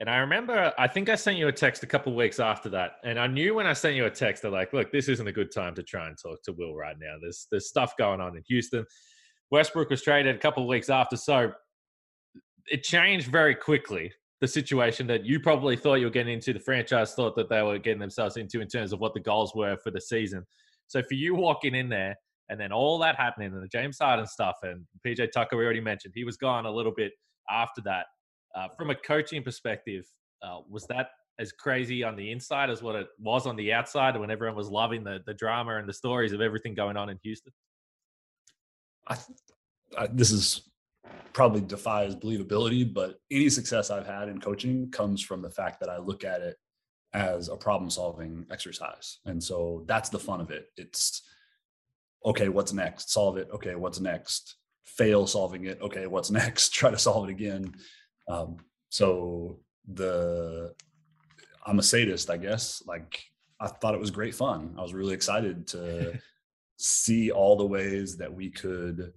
And 0.00 0.08
I 0.08 0.16
remember, 0.16 0.72
I 0.78 0.88
think 0.88 1.10
I 1.10 1.14
sent 1.14 1.36
you 1.36 1.48
a 1.48 1.52
text 1.52 1.82
a 1.82 1.86
couple 1.86 2.14
weeks 2.14 2.40
after 2.40 2.70
that, 2.70 2.92
and 3.04 3.20
I 3.20 3.26
knew 3.26 3.54
when 3.54 3.66
I 3.66 3.74
sent 3.74 3.96
you 3.96 4.06
a 4.06 4.10
text, 4.10 4.40
they're 4.40 4.50
like, 4.50 4.72
"Look, 4.72 4.90
this 4.90 5.10
isn't 5.10 5.28
a 5.28 5.32
good 5.32 5.52
time 5.52 5.74
to 5.74 5.82
try 5.82 6.08
and 6.08 6.16
talk 6.16 6.42
to 6.44 6.52
Will 6.52 6.74
right 6.74 6.96
now. 6.98 7.16
There's 7.20 7.46
there's 7.50 7.68
stuff 7.68 7.98
going 7.98 8.18
on 8.18 8.34
in 8.34 8.42
Houston. 8.48 8.86
Westbrook 9.50 9.90
was 9.90 10.02
traded 10.02 10.36
a 10.36 10.38
couple 10.38 10.66
weeks 10.66 10.90
after, 10.90 11.16
so 11.16 11.52
it 12.70 12.82
changed 12.82 13.28
very 13.28 13.54
quickly. 13.54 14.12
The 14.40 14.48
situation 14.48 15.06
that 15.08 15.26
you 15.26 15.38
probably 15.38 15.76
thought 15.76 15.96
you 15.96 16.06
were 16.06 16.10
getting 16.10 16.32
into, 16.32 16.54
the 16.54 16.60
franchise 16.60 17.14
thought 17.14 17.36
that 17.36 17.50
they 17.50 17.60
were 17.60 17.78
getting 17.78 18.00
themselves 18.00 18.36
into 18.38 18.60
in 18.60 18.68
terms 18.68 18.92
of 18.92 19.00
what 19.00 19.12
the 19.12 19.20
goals 19.20 19.54
were 19.54 19.76
for 19.84 19.90
the 19.90 20.00
season. 20.00 20.46
So 20.86 21.02
for 21.02 21.14
you 21.14 21.34
walking 21.34 21.74
in 21.74 21.90
there 21.90 22.16
and 22.48 22.58
then 22.58 22.72
all 22.72 22.98
that 23.00 23.16
happening 23.16 23.52
and 23.52 23.62
the 23.62 23.68
James 23.68 23.98
Harden 24.00 24.26
stuff 24.26 24.56
and 24.62 24.86
PJ 25.06 25.30
Tucker, 25.32 25.56
we 25.56 25.64
already 25.64 25.80
mentioned, 25.80 26.14
he 26.16 26.24
was 26.24 26.38
gone 26.38 26.64
a 26.64 26.70
little 26.70 26.92
bit 26.96 27.12
after 27.50 27.82
that. 27.82 28.06
Uh, 28.54 28.68
from 28.78 28.90
a 28.90 28.94
coaching 28.94 29.42
perspective, 29.42 30.06
uh, 30.42 30.60
was 30.68 30.86
that 30.86 31.10
as 31.38 31.52
crazy 31.52 32.02
on 32.02 32.16
the 32.16 32.30
inside 32.32 32.70
as 32.70 32.82
what 32.82 32.96
it 32.96 33.08
was 33.18 33.46
on 33.46 33.56
the 33.56 33.72
outside 33.72 34.18
when 34.18 34.30
everyone 34.30 34.56
was 34.56 34.68
loving 34.68 35.04
the, 35.04 35.20
the 35.26 35.34
drama 35.34 35.76
and 35.76 35.88
the 35.88 35.92
stories 35.92 36.32
of 36.32 36.40
everything 36.40 36.74
going 36.74 36.96
on 36.96 37.08
in 37.08 37.18
Houston? 37.22 37.52
I, 39.06 39.16
I, 39.96 40.06
this 40.08 40.30
is 40.30 40.70
probably 41.32 41.60
defies 41.60 42.16
believability, 42.16 42.92
but 42.92 43.16
any 43.30 43.48
success 43.48 43.90
I've 43.90 44.06
had 44.06 44.28
in 44.28 44.40
coaching 44.40 44.90
comes 44.90 45.22
from 45.22 45.42
the 45.42 45.50
fact 45.50 45.80
that 45.80 45.88
I 45.88 45.98
look 45.98 46.24
at 46.24 46.40
it 46.40 46.56
as 47.12 47.48
a 47.48 47.56
problem 47.56 47.90
solving 47.90 48.46
exercise. 48.50 49.18
And 49.24 49.42
so 49.42 49.84
that's 49.86 50.08
the 50.08 50.18
fun 50.18 50.40
of 50.40 50.50
it. 50.50 50.66
It's 50.76 51.22
okay, 52.24 52.48
what's 52.48 52.72
next? 52.72 53.12
Solve 53.12 53.36
it. 53.36 53.48
Okay, 53.52 53.74
what's 53.74 54.00
next? 54.00 54.56
Fail 54.84 55.26
solving 55.26 55.64
it. 55.64 55.80
Okay, 55.80 56.06
what's 56.06 56.30
next? 56.42 56.70
Try 56.70 56.90
to 56.90 56.98
solve 56.98 57.28
it 57.28 57.32
again. 57.32 57.72
Um, 58.28 58.58
so 58.88 59.60
the 59.92 60.74
I'm 61.66 61.78
a 61.78 61.82
sadist, 61.82 62.30
I 62.30 62.36
guess. 62.36 62.82
Like 62.86 63.22
I 63.60 63.68
thought 63.68 63.94
it 63.94 64.00
was 64.00 64.10
great 64.10 64.34
fun. 64.34 64.74
I 64.78 64.82
was 64.82 64.94
really 64.94 65.14
excited 65.14 65.66
to 65.68 66.18
see 66.80 67.30
all 67.30 67.56
the 67.56 67.66
ways 67.66 68.16
that 68.16 68.32
we 68.32 68.50
could 68.50 69.12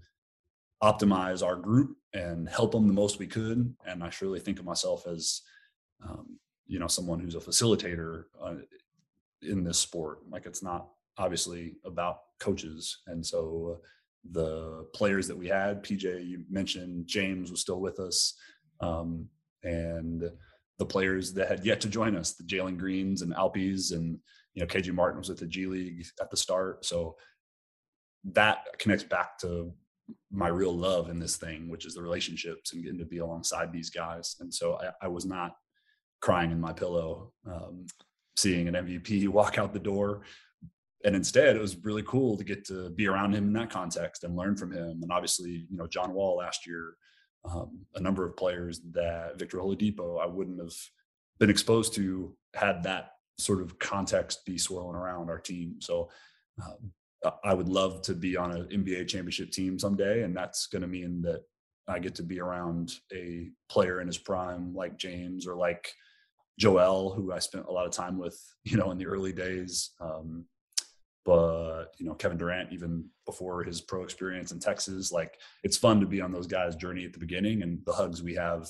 optimize 0.83 1.45
our 1.45 1.55
group 1.55 1.95
and 2.13 2.49
help 2.49 2.71
them 2.73 2.87
the 2.87 2.93
most 2.93 3.19
we 3.19 3.27
could. 3.27 3.73
And 3.85 4.03
I 4.03 4.09
surely 4.09 4.39
think 4.39 4.59
of 4.59 4.65
myself 4.65 5.07
as, 5.07 5.41
um, 6.05 6.37
you 6.67 6.77
know, 6.77 6.87
someone 6.87 7.19
who's 7.19 7.35
a 7.35 7.39
facilitator 7.39 8.25
uh, 8.43 8.55
in 9.41 9.63
this 9.63 9.79
sport. 9.79 10.19
Like 10.29 10.45
it's 10.45 10.61
not 10.61 10.89
obviously 11.17 11.75
about 11.85 12.19
coaches. 12.39 12.99
And 13.07 13.25
so 13.25 13.79
the 14.29 14.85
players 14.93 15.27
that 15.27 15.37
we 15.37 15.47
had, 15.47 15.83
PJ, 15.83 16.27
you 16.27 16.43
mentioned 16.49 17.07
James 17.07 17.49
was 17.49 17.61
still 17.61 17.79
with 17.79 17.99
us. 17.99 18.33
Um, 18.81 19.29
and 19.63 20.29
the 20.79 20.85
players 20.85 21.33
that 21.33 21.47
had 21.47 21.65
yet 21.65 21.79
to 21.81 21.87
join 21.87 22.15
us, 22.17 22.33
the 22.33 22.43
Jalen 22.43 22.77
Greens 22.77 23.21
and 23.21 23.33
Alpies 23.33 23.93
and, 23.93 24.19
you 24.53 24.61
know, 24.61 24.67
KJ 24.67 24.93
Martin 24.93 25.19
was 25.19 25.29
at 25.29 25.37
the 25.37 25.47
G 25.47 25.65
League 25.65 26.05
at 26.19 26.29
the 26.29 26.37
start. 26.37 26.83
So 26.83 27.15
that 28.31 28.65
connects 28.79 29.03
back 29.03 29.37
to 29.39 29.73
my 30.31 30.47
real 30.47 30.75
love 30.75 31.09
in 31.09 31.19
this 31.19 31.37
thing, 31.37 31.69
which 31.69 31.85
is 31.85 31.95
the 31.95 32.01
relationships 32.01 32.73
and 32.73 32.83
getting 32.83 32.99
to 32.99 33.05
be 33.05 33.19
alongside 33.19 33.71
these 33.71 33.89
guys. 33.89 34.35
And 34.39 34.53
so 34.53 34.79
I, 34.79 35.05
I 35.05 35.07
was 35.07 35.25
not 35.25 35.55
crying 36.21 36.51
in 36.51 36.59
my 36.59 36.73
pillow, 36.73 37.33
um, 37.45 37.85
seeing 38.35 38.67
an 38.67 38.75
MVP 38.75 39.27
walk 39.29 39.57
out 39.57 39.73
the 39.73 39.79
door. 39.79 40.21
And 41.05 41.15
instead 41.15 41.55
it 41.55 41.61
was 41.61 41.83
really 41.83 42.03
cool 42.03 42.37
to 42.37 42.43
get 42.45 42.65
to 42.67 42.89
be 42.91 43.07
around 43.07 43.33
him 43.33 43.47
in 43.47 43.53
that 43.53 43.69
context 43.69 44.23
and 44.23 44.37
learn 44.37 44.55
from 44.55 44.71
him. 44.71 45.01
And 45.01 45.11
obviously 45.11 45.65
you 45.69 45.77
know 45.77 45.87
john 45.87 46.13
wall 46.13 46.37
last 46.37 46.65
year 46.65 46.95
um, 47.43 47.79
a 47.95 47.99
number 47.99 48.25
of 48.25 48.37
players 48.37 48.79
that 48.91 49.37
victor 49.37 49.57
oladipo 49.57 50.21
i 50.21 50.25
wouldn't 50.25 50.61
have 50.61 50.71
been 51.39 51.49
exposed 51.49 51.93
to 51.95 52.33
had 52.53 52.83
that 52.83 53.11
sort 53.37 53.61
of 53.61 53.79
context 53.79 54.45
be 54.45 54.57
swirling 54.57 54.95
around 54.95 55.29
our 55.29 55.39
team. 55.39 55.75
So 55.79 56.09
uh, 56.61 56.75
i 57.43 57.53
would 57.53 57.69
love 57.69 58.01
to 58.01 58.13
be 58.13 58.35
on 58.35 58.51
an 58.51 58.67
nba 58.67 59.07
championship 59.07 59.51
team 59.51 59.77
someday 59.79 60.23
and 60.23 60.35
that's 60.35 60.67
going 60.67 60.81
to 60.81 60.87
mean 60.87 61.21
that 61.21 61.41
i 61.87 61.99
get 61.99 62.15
to 62.15 62.23
be 62.23 62.39
around 62.39 62.93
a 63.13 63.49
player 63.69 64.01
in 64.01 64.07
his 64.07 64.17
prime 64.17 64.73
like 64.73 64.97
james 64.97 65.47
or 65.47 65.55
like 65.55 65.91
joel 66.59 67.13
who 67.13 67.31
i 67.31 67.39
spent 67.39 67.65
a 67.67 67.71
lot 67.71 67.85
of 67.85 67.91
time 67.91 68.17
with 68.17 68.39
you 68.63 68.77
know 68.77 68.91
in 68.91 68.97
the 68.97 69.07
early 69.07 69.33
days. 69.33 69.91
Um, 69.99 70.45
but 71.25 71.85
you 71.97 72.05
know 72.05 72.13
Kevin 72.15 72.37
Durant 72.37 72.73
even 72.73 73.05
before 73.25 73.63
his 73.63 73.79
pro 73.79 74.03
experience 74.03 74.51
in 74.51 74.59
Texas 74.59 75.11
like 75.11 75.39
it's 75.63 75.77
fun 75.77 75.99
to 76.01 76.05
be 76.05 76.19
on 76.19 76.31
those 76.31 76.47
guys 76.47 76.75
journey 76.75 77.05
at 77.05 77.13
the 77.13 77.19
beginning 77.19 77.61
and 77.63 77.79
the 77.85 77.93
hugs 77.93 78.21
we 78.21 78.35
have 78.35 78.69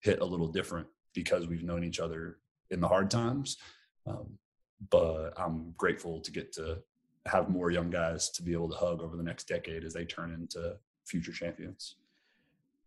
hit 0.00 0.20
a 0.20 0.24
little 0.24 0.46
different 0.46 0.86
because 1.14 1.48
we've 1.48 1.64
known 1.64 1.82
each 1.82 1.98
other 1.98 2.38
in 2.70 2.80
the 2.80 2.88
hard 2.88 3.10
times. 3.10 3.56
Um, 4.06 4.38
but 4.90 5.32
I'm 5.36 5.74
grateful 5.76 6.20
to 6.20 6.30
get 6.30 6.52
to 6.52 6.78
have 7.28 7.48
more 7.48 7.70
young 7.70 7.90
guys 7.90 8.30
to 8.30 8.42
be 8.42 8.52
able 8.52 8.68
to 8.70 8.76
hug 8.76 9.00
over 9.02 9.16
the 9.16 9.22
next 9.22 9.48
decade 9.48 9.84
as 9.84 9.94
they 9.94 10.04
turn 10.04 10.32
into 10.32 10.76
future 11.06 11.32
champions. 11.32 11.96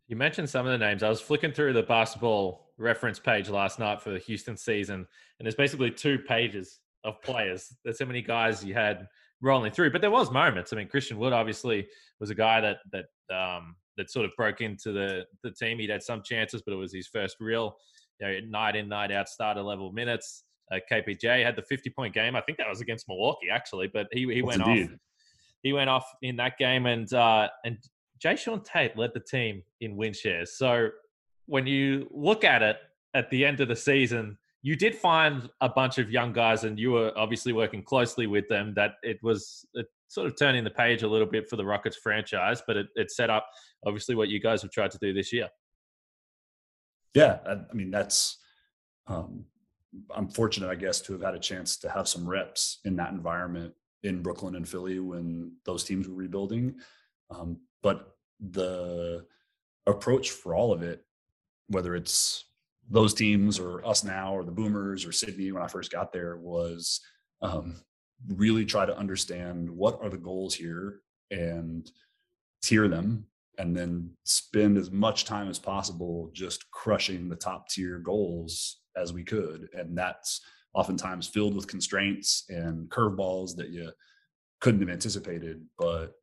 You 0.08 0.16
mentioned 0.16 0.50
some 0.50 0.66
of 0.66 0.72
the 0.72 0.78
names. 0.78 1.04
I 1.04 1.10
was 1.10 1.22
flicking 1.22 1.54
through 1.54 1.74
the 1.74 1.84
basketball 1.84 2.74
reference 2.78 3.20
page 3.20 3.50
last 3.50 3.80
night 3.80 4.02
for 4.02 4.10
the 4.10 4.20
Houston 4.20 4.58
season, 4.58 4.96
and 4.96 5.46
there's 5.46 5.56
basically 5.56 5.92
two 5.92 6.20
pages 6.20 6.80
of 7.04 7.22
players. 7.22 7.74
There's 7.84 7.98
so 7.98 8.06
many 8.06 8.22
guys 8.22 8.64
you 8.64 8.74
had 8.74 9.08
rolling 9.42 9.72
through, 9.72 9.92
but 9.92 10.02
there 10.02 10.12
was 10.12 10.32
moments. 10.32 10.74
I 10.74 10.76
mean, 10.76 10.88
Christian 10.88 11.18
Wood 11.18 11.34
obviously 11.34 11.88
was 12.20 12.30
a 12.30 12.36
guy 12.36 12.62
that 12.62 12.78
that 12.92 13.36
um, 13.36 13.76
that 13.98 14.10
sort 14.10 14.26
of 14.26 14.32
broke 14.38 14.62
into 14.62 14.92
the 14.92 15.26
the 15.44 15.52
team. 15.52 15.80
He'd 15.80 15.90
had 15.90 16.04
some 16.04 16.22
chances, 16.24 16.62
but 16.62 16.74
it 16.74 16.78
was 16.78 16.94
his 16.94 17.08
first 17.08 17.38
real, 17.40 17.78
you 18.20 18.28
know, 18.28 18.40
night 18.50 18.76
in 18.76 18.90
night 18.90 19.12
out 19.12 19.30
starter 19.30 19.62
level 19.62 19.92
minutes. 19.92 20.44
Uh, 20.72 20.80
KPJ 20.92 21.44
had 21.44 21.56
the 21.56 21.62
50 21.64 21.90
point 21.90 22.14
game. 22.14 22.36
I 22.36 22.42
think 22.42 22.58
that 22.58 22.70
was 22.70 22.82
against 22.82 23.08
Milwaukee 23.08 23.50
actually, 23.52 23.88
but 23.88 24.08
he 24.12 24.32
he 24.34 24.42
went 24.42 24.62
off. 24.62 24.78
He 25.64 25.74
went 25.74 25.90
off 25.90 26.06
in 26.22 26.38
that 26.38 26.58
game, 26.58 26.86
and 26.86 27.12
uh, 27.14 27.50
and 27.66 27.78
Jae'Sean 28.24 28.64
Tate 28.64 28.98
led 28.98 29.12
the 29.14 29.20
team 29.20 29.64
in 29.80 29.96
win 29.96 30.14
shares. 30.14 30.54
So 30.54 30.90
when 31.46 31.68
you 31.68 32.08
look 32.12 32.44
at 32.44 32.62
it 32.62 32.78
at 33.14 33.30
the 33.30 33.46
end 33.46 33.60
of 33.60 33.68
the 33.68 33.76
season, 33.76 34.38
you 34.64 34.76
did 34.76 34.96
find 34.96 35.50
a 35.60 35.70
bunch 35.70 35.98
of 35.98 36.10
young 36.10 36.34
guys, 36.34 36.64
and 36.64 36.80
you 36.80 36.92
were 36.92 37.12
obviously 37.16 37.54
working 37.54 37.84
closely 37.84 38.28
with 38.28 38.48
them. 38.48 38.74
That 38.76 38.94
it 39.04 39.20
was 39.22 39.66
it 39.74 39.88
sort 40.08 40.28
of 40.28 40.38
turning 40.38 40.64
the 40.64 40.72
page 40.72 41.04
a 41.04 41.08
little 41.08 41.28
bit 41.28 41.50
for 41.50 41.56
the 41.56 41.66
Rockets 41.66 41.98
franchise, 41.98 42.62
but 42.66 42.78
it, 42.78 42.88
it 42.96 43.12
set 43.12 43.30
up 43.30 43.48
obviously 43.86 44.16
what 44.16 44.30
you 44.30 44.40
guys 44.40 44.62
have 44.62 44.72
tried 44.72 44.92
to 44.92 44.98
do 45.00 45.14
this 45.14 45.34
year. 45.34 45.50
Yeah, 47.14 47.40
I, 47.46 47.52
I 47.70 47.74
mean 47.74 47.92
that's. 47.92 48.38
Um, 49.08 49.46
I'm 50.16 50.30
fortunate, 50.30 50.70
I 50.70 50.76
guess, 50.76 51.02
to 51.02 51.14
have 51.14 51.22
had 51.22 51.36
a 51.36 51.40
chance 51.40 51.78
to 51.78 51.90
have 51.90 52.08
some 52.08 52.28
reps 52.28 52.80
in 52.86 52.96
that 52.98 53.12
environment 53.12 53.74
in 54.04 54.22
Brooklyn 54.22 54.56
and 54.56 54.68
Philly 54.68 55.00
when 55.00 55.54
those 55.66 55.84
teams 55.84 56.08
were 56.08 56.16
rebuilding. 56.16 56.76
Um, 57.30 57.58
but 57.84 58.16
the 58.40 59.26
approach 59.86 60.32
for 60.32 60.56
all 60.56 60.72
of 60.72 60.82
it, 60.82 61.04
whether 61.68 61.96
it's 61.96 62.46
those 62.90 63.14
teams 63.14 63.60
or 63.60 63.86
us 63.86 64.04
now 64.04 64.34
or 64.34 64.44
the 64.44 64.52
Boomers 64.52 65.06
or 65.06 65.12
Sydney 65.12 65.52
when 65.52 65.64
I 65.64 65.68
first 65.68 65.92
got 65.92 66.12
there 66.12 66.38
was 66.38 67.00
um, 67.42 67.82
really 68.28 68.66
try 68.66 68.86
to 68.86 68.98
understand 68.98 69.70
what 69.70 70.00
are 70.02 70.10
the 70.10 70.18
goals 70.18 70.54
here 70.56 71.02
and 71.30 71.90
tier 72.62 72.88
them 72.88 73.26
and 73.58 73.76
then 73.76 74.12
spend 74.24 74.78
as 74.78 74.92
much 74.92 75.26
time 75.26 75.50
as 75.50 75.60
possible 75.60 76.30
just 76.34 76.70
crushing 76.72 77.30
the 77.30 77.36
top 77.36 77.70
tier 77.70 78.00
goals 78.00 78.81
as 78.96 79.14
we 79.14 79.24
could 79.24 79.70
and 79.74 79.98
that's 79.98 80.42
oftentimes 80.74 81.28
filled 81.28 81.56
with 81.56 81.68
constraints 81.68 82.46
and 82.50 82.90
curveballs 82.90 83.56
that 83.56 83.70
you 83.70 83.92
couldn't 84.62 84.80
have 84.80 84.90
anticipated. 84.90 85.62
But 85.78 86.14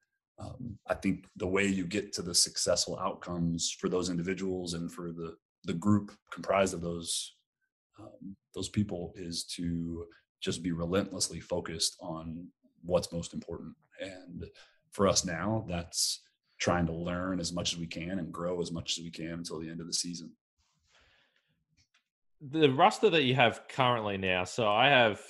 um, 0.40 0.78
i 0.86 0.94
think 0.94 1.26
the 1.36 1.46
way 1.46 1.66
you 1.66 1.84
get 1.84 2.12
to 2.12 2.22
the 2.22 2.32
successful 2.32 2.96
outcomes 3.00 3.76
for 3.80 3.88
those 3.88 4.08
individuals 4.08 4.74
and 4.74 4.92
for 4.92 5.10
the 5.10 5.34
the 5.64 5.74
group 5.74 6.12
comprised 6.32 6.74
of 6.74 6.80
those 6.80 7.34
um, 7.98 8.36
those 8.54 8.68
people 8.68 9.12
is 9.16 9.44
to 9.44 10.06
just 10.40 10.62
be 10.62 10.72
relentlessly 10.72 11.40
focused 11.40 11.96
on 12.00 12.46
what's 12.82 13.12
most 13.12 13.34
important. 13.34 13.74
And 14.00 14.46
for 14.92 15.08
us 15.08 15.24
now 15.24 15.64
that's 15.68 16.22
trying 16.58 16.86
to 16.86 16.92
learn 16.92 17.40
as 17.40 17.52
much 17.52 17.72
as 17.72 17.78
we 17.78 17.86
can 17.86 18.18
and 18.18 18.32
grow 18.32 18.60
as 18.60 18.72
much 18.72 18.98
as 18.98 19.04
we 19.04 19.10
can 19.10 19.32
until 19.32 19.60
the 19.60 19.68
end 19.68 19.80
of 19.80 19.86
the 19.86 19.92
season 19.92 20.30
the 22.40 22.68
roster 22.68 23.10
that 23.10 23.24
you 23.24 23.34
have 23.34 23.62
currently 23.68 24.16
now 24.16 24.44
so 24.44 24.68
i 24.68 24.88
have 24.88 25.20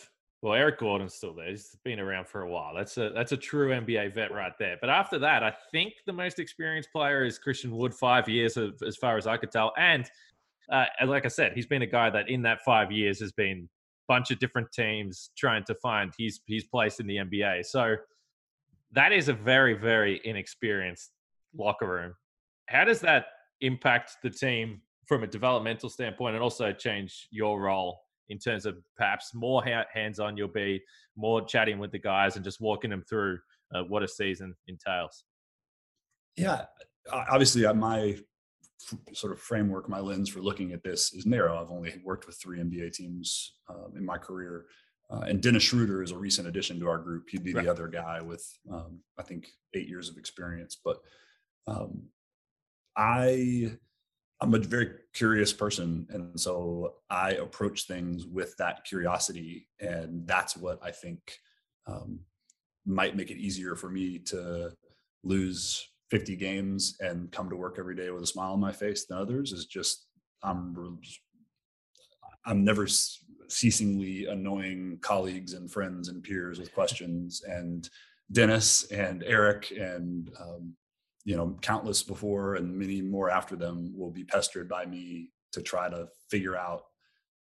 well 0.43 0.55
eric 0.55 0.79
gordon's 0.79 1.15
still 1.15 1.35
there 1.35 1.49
he's 1.49 1.77
been 1.85 1.99
around 1.99 2.27
for 2.27 2.43
a 2.43 2.51
while 2.51 2.75
that's 2.75 2.97
a 2.99 3.11
that's 3.15 3.33
a 3.33 3.37
true 3.37 3.71
nba 3.71 4.13
vet 4.15 4.33
right 4.33 4.53
there 4.59 4.77
but 4.81 4.91
after 4.91 5.19
that 5.19 5.43
i 5.43 5.53
think 5.73 5.95
the 6.07 6.13
most 6.13 6.39
experienced 6.39 6.91
player 6.93 7.25
is 7.25 7.39
christian 7.39 7.75
wood 7.75 7.95
five 7.95 8.29
years 8.29 8.57
of, 8.57 8.75
as 8.87 8.97
far 8.97 9.17
as 9.17 9.27
i 9.27 9.37
could 9.37 9.51
tell 9.51 9.73
and 9.79 10.11
uh, 10.71 10.85
like 11.07 11.25
i 11.25 11.29
said 11.29 11.53
he's 11.55 11.67
been 11.67 11.83
a 11.83 11.87
guy 11.87 12.11
that 12.11 12.29
in 12.29 12.43
that 12.43 12.61
five 12.63 12.93
years 12.93 13.19
has 13.19 13.33
been 13.33 13.69
a 13.69 14.13
bunch 14.13 14.31
of 14.31 14.39
different 14.39 14.71
teams 14.71 15.31
trying 15.37 15.65
to 15.65 15.75
find 15.77 16.13
his 16.19 16.41
his 16.47 16.65
place 16.65 17.01
in 17.01 17.07
the 17.07 17.17
nba 17.17 17.65
so 17.65 17.97
that 18.93 19.13
is 19.13 19.29
a 19.29 19.33
very 19.33 19.75
very 19.75 20.21
inexperienced 20.25 21.13
locker 21.57 21.87
room. 21.87 22.15
How 22.67 22.85
does 22.85 23.01
that 23.01 23.27
impact 23.61 24.17
the 24.23 24.31
team 24.31 24.83
from 25.09 25.25
a 25.25 25.27
developmental 25.27 25.89
standpoint 25.89 26.35
and 26.35 26.43
also 26.43 26.71
change 26.73 27.29
your 27.31 27.61
role 27.61 27.99
in 28.29 28.39
terms 28.39 28.67
of 28.67 28.77
perhaps 28.97 29.35
more 29.35 29.65
hands 29.93 30.21
on 30.21 30.37
you'll 30.37 30.49
be, 30.49 30.83
more 31.17 31.43
chatting 31.43 31.79
with 31.79 31.91
the 31.91 31.99
guys 31.99 32.37
and 32.37 32.45
just 32.45 32.61
walking 32.61 32.91
them 32.91 33.03
through 33.09 33.39
uh, 33.75 33.83
what 33.85 34.03
a 34.03 34.09
season 34.09 34.55
entails? 34.67 35.25
Yeah, 36.37 36.67
obviously, 37.11 37.65
uh, 37.65 37.75
my 37.75 38.19
sort 39.13 39.33
of 39.33 39.41
framework, 39.41 39.89
my 39.89 39.99
lens 39.99 40.29
for 40.29 40.41
looking 40.41 40.73
at 40.73 40.85
this 40.85 41.13
is 41.13 41.27
narrow. 41.27 41.61
I've 41.61 41.71
only 41.71 41.95
worked 42.05 42.27
with 42.27 42.37
three 42.37 42.59
NBA 42.59 42.93
teams 42.93 43.55
um, 43.69 43.95
in 43.97 44.05
my 44.05 44.19
career. 44.19 44.67
Uh, 45.11 45.21
and 45.21 45.43
Dennis 45.43 45.63
Schroeder 45.63 46.03
is 46.03 46.13
a 46.13 46.19
recent 46.19 46.47
addition 46.47 46.79
to 46.81 46.89
our 46.89 46.99
group. 46.99 47.29
He'd 47.31 47.43
be 47.43 47.55
right. 47.55 47.65
the 47.65 47.71
other 47.71 47.89
guy 47.89 48.21
with, 48.21 48.47
um, 48.71 49.01
I 49.19 49.23
think, 49.23 49.49
eight 49.75 49.89
years 49.89 50.11
of 50.11 50.19
experience. 50.19 50.79
But 50.83 50.99
um, 51.67 52.05
I 52.97 53.73
I'm 54.41 54.55
a 54.55 54.59
very 54.59 54.91
curious 55.15 55.53
person, 55.53 56.07
and 56.11 56.39
so 56.39 56.95
I 57.11 57.33
approach 57.33 57.87
things 57.87 58.25
with 58.27 58.57
that 58.59 58.85
curiosity, 58.85 59.69
and 59.81 60.27
that's 60.27 60.57
what 60.57 60.79
I 60.83 60.93
think 60.93 61.19
um, 61.87 62.21
might 62.87 63.17
make 63.17 63.31
it 63.31 63.39
easier 63.39 63.75
for 63.75 63.91
me 63.91 64.19
to 64.27 64.73
lose 65.25 65.89
50 66.11 66.37
games 66.37 66.97
and 67.01 67.33
come 67.33 67.51
to 67.51 67.57
work 67.57 67.77
every 67.79 67.97
day 67.97 68.11
with 68.11 68.23
a 68.23 68.27
smile 68.27 68.53
on 68.53 68.61
my 68.61 68.73
face 68.73 69.07
than 69.07 69.19
others. 69.19 69.53
Is 69.53 69.67
just 69.67 70.07
I'm 70.43 71.01
I'm 72.47 72.65
never 72.65 72.87
ceasingly 73.49 74.27
annoying 74.27 74.99
colleagues 75.03 75.55
and 75.55 75.71
friends 75.71 76.09
and 76.09 76.23
peers 76.23 76.61
with 76.61 76.73
questions, 76.73 77.43
and 77.43 77.89
Dennis 78.31 78.85
and 78.93 79.25
Eric 79.25 79.73
and 79.73 80.31
um, 80.41 80.75
you 81.29 81.37
know, 81.37 81.55
countless 81.61 82.03
before 82.03 82.55
and 82.55 82.75
many 82.75 83.03
more 83.03 83.29
after 83.29 83.55
them 83.55 83.93
will 83.95 84.11
be 84.11 84.25
pestered 84.25 84.67
by 84.67 84.87
me 84.87 85.29
to 85.53 85.61
try 85.61 85.87
to 85.87 86.09
figure 86.31 86.57
out 86.57 86.85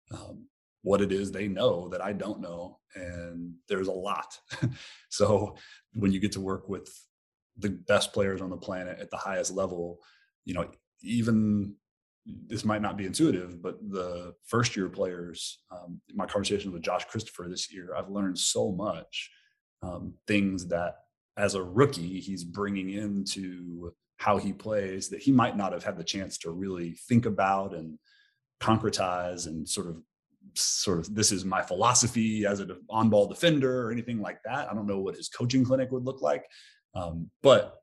um, 0.09 0.47
what 0.83 1.01
it 1.01 1.11
is 1.11 1.33
they 1.33 1.49
know 1.49 1.89
that 1.89 2.01
I 2.01 2.13
don't 2.13 2.39
know. 2.39 2.79
And 2.95 3.55
there's 3.67 3.89
a 3.89 3.91
lot. 3.91 4.39
so 5.09 5.57
when 5.95 6.13
you 6.13 6.21
get 6.21 6.31
to 6.31 6.39
work 6.39 6.69
with 6.69 6.97
the 7.57 7.71
best 7.71 8.13
players 8.13 8.39
on 8.39 8.49
the 8.49 8.55
planet 8.55 8.99
at 9.01 9.11
the 9.11 9.17
highest 9.17 9.51
level, 9.51 9.99
you 10.45 10.53
know, 10.53 10.65
even 11.01 11.75
this 12.25 12.63
might 12.63 12.81
not 12.81 12.95
be 12.95 13.05
intuitive, 13.05 13.61
but 13.61 13.79
the 13.89 14.33
first 14.45 14.77
year 14.77 14.87
players, 14.87 15.59
um, 15.73 15.99
my 16.15 16.25
conversation 16.25 16.71
with 16.71 16.83
Josh 16.83 17.03
Christopher 17.03 17.47
this 17.49 17.69
year, 17.69 17.93
I've 17.97 18.09
learned 18.09 18.39
so 18.39 18.71
much 18.71 19.29
um, 19.81 20.13
things 20.25 20.67
that 20.67 21.02
as 21.37 21.55
a 21.55 21.63
rookie 21.63 22.19
he's 22.19 22.43
bringing 22.43 22.89
into 22.89 23.93
how 24.17 24.37
he 24.37 24.53
plays 24.53 25.09
that 25.09 25.21
he 25.21 25.31
might 25.31 25.57
not 25.57 25.73
have 25.73 25.83
had 25.83 25.97
the 25.97 26.03
chance 26.03 26.37
to 26.37 26.51
really 26.51 26.91
think 27.07 27.25
about 27.25 27.73
and 27.73 27.97
concretize 28.61 29.47
and 29.47 29.67
sort 29.67 29.87
of 29.87 29.97
sort 30.55 30.99
of 30.99 31.13
this 31.13 31.31
is 31.31 31.45
my 31.45 31.61
philosophy 31.61 32.45
as 32.45 32.59
an 32.59 32.71
on-ball 32.89 33.27
defender 33.27 33.85
or 33.85 33.91
anything 33.91 34.21
like 34.21 34.39
that. 34.43 34.69
I 34.69 34.73
don't 34.73 34.87
know 34.87 34.99
what 34.99 35.15
his 35.15 35.29
coaching 35.29 35.65
clinic 35.65 35.91
would 35.91 36.05
look 36.05 36.21
like, 36.21 36.45
um, 36.95 37.29
but 37.41 37.75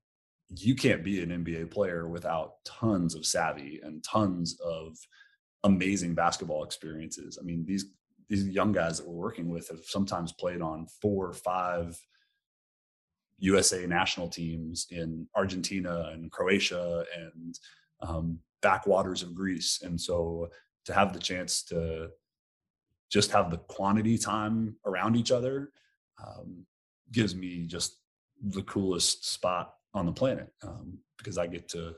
you 0.49 0.75
can't 0.75 1.05
be 1.05 1.23
an 1.23 1.31
NBA 1.31 1.71
player 1.71 2.09
without 2.09 2.55
tons 2.65 3.15
of 3.15 3.27
savvy 3.27 3.81
and 3.83 4.03
tons 4.03 4.59
of 4.65 4.97
amazing 5.65 6.15
basketball 6.15 6.65
experiences. 6.65 7.39
I 7.41 7.45
mean, 7.45 7.65
these 7.67 7.87
these 8.29 8.47
young 8.47 8.73
guys 8.73 8.99
that 8.99 9.09
we're 9.09 9.15
working 9.15 9.49
with 9.49 9.69
have 9.69 9.81
sometimes 9.85 10.33
played 10.33 10.63
on 10.63 10.87
four 11.03 11.27
or 11.27 11.33
five 11.33 12.01
USA 13.41 13.87
national 13.87 14.29
teams 14.29 14.87
in 14.91 15.27
Argentina 15.35 16.11
and 16.13 16.31
Croatia 16.31 17.05
and 17.17 17.59
um, 18.03 18.39
backwaters 18.63 19.23
of 19.23 19.35
Greece. 19.35 19.81
And 19.83 20.01
so 20.01 20.51
to 20.85 20.95
have 20.95 21.13
the 21.13 21.19
chance 21.19 21.63
to 21.65 22.11
just 23.11 23.33
have 23.33 23.51
the 23.51 23.59
quantity 23.59 24.17
time 24.17 24.77
around 24.87 25.17
each 25.17 25.33
other 25.33 25.73
um, 26.25 26.65
gives 27.13 27.35
me 27.35 27.67
just 27.67 27.97
the 28.43 28.63
coolest 28.63 29.29
spot 29.29 29.75
on 29.95 30.07
the 30.07 30.13
planet 30.13 30.53
um, 30.63 30.99
because 31.19 31.37
I 31.37 31.47
get 31.47 31.69
to 31.71 31.95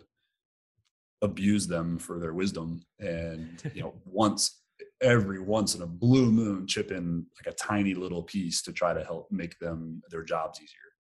abuse 1.21 1.67
them 1.67 1.99
for 1.99 2.19
their 2.19 2.33
wisdom 2.33 2.85
and 2.99 3.63
you 3.75 3.83
know 3.83 3.95
once 4.05 4.63
every 5.01 5.41
once 5.41 5.75
in 5.75 5.83
a 5.83 5.87
blue 5.87 6.33
moon 6.33 6.67
chip 6.67 6.91
in 6.91 7.25
like 7.37 7.53
a 7.53 7.57
tiny 7.57 7.95
little 7.95 8.23
piece 8.23 8.63
to 8.63 8.73
try 8.73 8.93
to 8.93 9.05
help 9.05 9.31
make 9.31 9.57
them 9.59 10.03
their 10.11 10.25
jobs 10.25 10.61
easier 10.61 10.92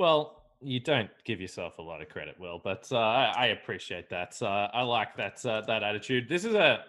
well, 0.00 0.44
you 0.62 0.80
don't 0.80 1.10
give 1.26 1.42
yourself 1.42 1.76
a 1.78 1.82
lot 1.82 2.00
of 2.00 2.08
credit, 2.08 2.34
Will, 2.40 2.58
but 2.64 2.88
uh, 2.90 2.96
I, 2.96 3.32
I, 3.36 3.46
appreciate 3.48 4.08
that. 4.08 4.34
Uh, 4.40 4.68
I 4.72 4.80
like 4.80 5.14
that 5.18 5.44
uh, 5.44 5.60
that 5.66 5.82
attitude. 5.82 6.26
This 6.26 6.46
is 6.46 6.54
a 6.54 6.82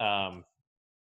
um, 0.00 0.44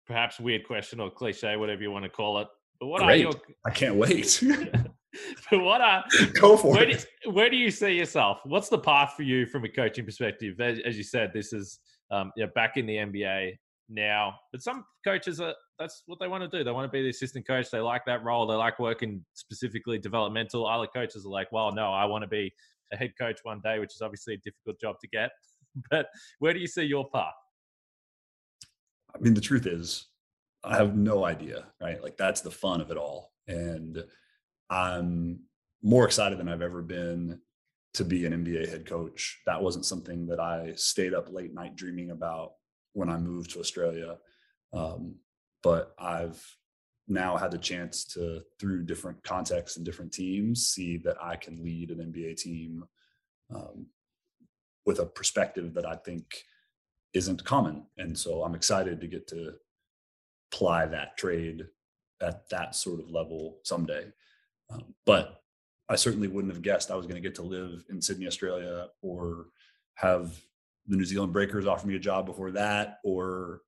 perhaps 0.06 0.38
weird 0.38 0.68
question 0.68 1.00
or 1.00 1.10
cliche, 1.10 1.56
whatever 1.56 1.82
you 1.82 1.92
want 1.92 2.04
to 2.04 2.10
call 2.10 2.40
it. 2.40 2.50
But 2.82 2.88
what 2.88 3.04
Great. 3.04 3.14
are 3.14 3.18
your? 3.18 3.34
I 3.66 3.70
can't 3.70 3.96
wait. 3.96 4.44
but 5.50 5.60
what 5.64 5.80
are 5.80 6.04
go 6.34 6.58
for 6.58 6.74
where 6.74 6.90
it? 6.90 7.06
Do, 7.24 7.32
where 7.32 7.50
do 7.50 7.56
you 7.56 7.72
see 7.72 7.94
yourself? 7.94 8.40
What's 8.44 8.68
the 8.68 8.80
path 8.80 9.14
for 9.16 9.24
you 9.24 9.46
from 9.46 9.64
a 9.64 9.70
coaching 9.70 10.04
perspective? 10.04 10.60
As, 10.60 10.80
as 10.80 10.98
you 10.98 11.04
said, 11.04 11.32
this 11.34 11.54
is 11.54 11.80
um, 12.12 12.34
back 12.54 12.76
in 12.76 12.86
the 12.86 12.96
NBA 12.96 13.58
now. 13.88 14.36
But 14.52 14.62
some 14.62 14.84
coaches 15.06 15.40
are 15.40 15.56
that's 15.80 16.04
what 16.06 16.20
they 16.20 16.28
want 16.28 16.44
to 16.44 16.58
do. 16.58 16.64
They 16.64 16.72
want 16.72 16.92
to 16.92 16.96
be 16.96 17.02
the 17.02 17.10
assistant 17.10 17.48
coach. 17.48 17.72
They 17.72 17.80
like 17.80 18.06
that 18.06 18.24
role. 18.24 18.46
They 18.46 18.56
like 18.56 18.78
working 18.80 19.26
specifically 19.34 19.98
developmental. 19.98 20.68
Other 20.68 20.88
coaches 20.88 21.26
are 21.26 21.30
like, 21.30 21.52
well, 21.52 21.72
no, 21.72 21.94
I 21.94 22.06
want 22.06 22.24
to 22.24 22.28
be 22.28 22.54
a 22.92 22.98
head 22.98 23.14
coach 23.20 23.40
one 23.44 23.62
day, 23.64 23.80
which 23.80 23.94
is 23.96 24.02
obviously 24.02 24.34
a 24.34 24.38
difficult 24.38 24.80
job 24.80 24.98
to 25.02 25.08
get. 25.08 25.32
but 25.90 26.08
where 26.40 26.54
do 26.54 26.60
you 26.60 26.68
see 26.68 26.84
your 26.84 27.10
path? 27.10 27.34
I 29.16 29.20
mean, 29.20 29.34
the 29.34 29.42
truth 29.42 29.66
is, 29.66 30.08
I 30.64 30.76
have 30.76 30.96
no 30.96 31.24
idea, 31.24 31.68
right? 31.82 32.04
Like 32.04 32.18
that's 32.18 32.42
the 32.42 32.52
fun 32.52 32.82
of 32.82 32.92
it 32.92 32.98
all. 32.98 33.32
And 33.48 34.04
I'm 34.70 35.40
more 35.82 36.06
excited 36.06 36.38
than 36.38 36.50
I've 36.50 36.62
ever 36.62 36.82
been 36.82 37.40
to 37.94 38.04
be 38.04 38.26
an 38.26 38.34
NBA 38.34 38.70
head 38.70 38.86
coach. 38.86 39.40
That 39.46 39.64
wasn't 39.64 39.86
something 39.86 40.28
that 40.28 40.40
I 40.40 40.74
stayed 40.76 41.14
up 41.14 41.32
late 41.32 41.54
night 41.54 41.76
dreaming 41.76 42.12
about 42.12 42.52
when 42.94 43.10
I 43.10 43.18
moved 43.18 43.52
to 43.52 43.60
Australia. 43.60 44.18
Um, 44.74 45.16
but 45.64 45.94
I've 46.00 46.44
now 47.08 47.38
had 47.38 47.52
the 47.52 47.58
chance 47.58 48.06
to, 48.06 48.42
through 48.60 48.84
different 48.84 49.24
contexts 49.24 49.78
and 49.78 49.86
different 49.86 50.14
teams, 50.14 50.68
see 50.68 50.98
that 50.98 51.18
I 51.22 51.36
can 51.36 51.64
lead 51.64 51.92
an 51.92 52.14
NBA 52.14 52.38
team 52.38 52.86
um, 53.54 53.88
with 54.86 55.00
a 55.00 55.06
perspective 55.06 55.74
that 55.74 55.86
I 55.86 55.96
think 55.96 56.44
isn't 57.14 57.44
common. 57.44 57.86
And 57.98 58.18
so 58.18 58.44
I'm 58.44 58.56
excited 58.56 59.02
to 59.02 59.08
get 59.08 59.28
to 59.30 59.54
ply 60.52 60.86
that 60.86 61.18
trade 61.18 61.66
at 62.22 62.48
that 62.50 62.76
sort 62.76 63.00
of 63.00 63.10
level 63.10 63.60
someday. 63.64 64.06
Um, 64.70 64.94
but 65.06 65.42
I 65.90 65.96
certainly 65.96 66.28
wouldn't 66.28 66.54
have 66.54 66.62
guessed 66.62 66.92
I 66.92 66.96
was 66.96 67.08
going 67.08 67.22
to 67.22 67.28
get 67.28 67.36
to 67.36 67.42
live 67.42 67.84
in 67.90 68.02
Sydney, 68.02 68.28
Australia, 68.28 68.88
or 69.02 69.48
have 69.96 70.40
the 70.88 70.96
New 70.96 71.06
Zealand 71.06 71.34
Breakers 71.34 71.66
offer 71.66 71.88
me 71.88 71.96
a 71.96 72.00
job 72.00 72.28
before 72.28 72.52
that, 72.52 73.00
or 73.04 73.62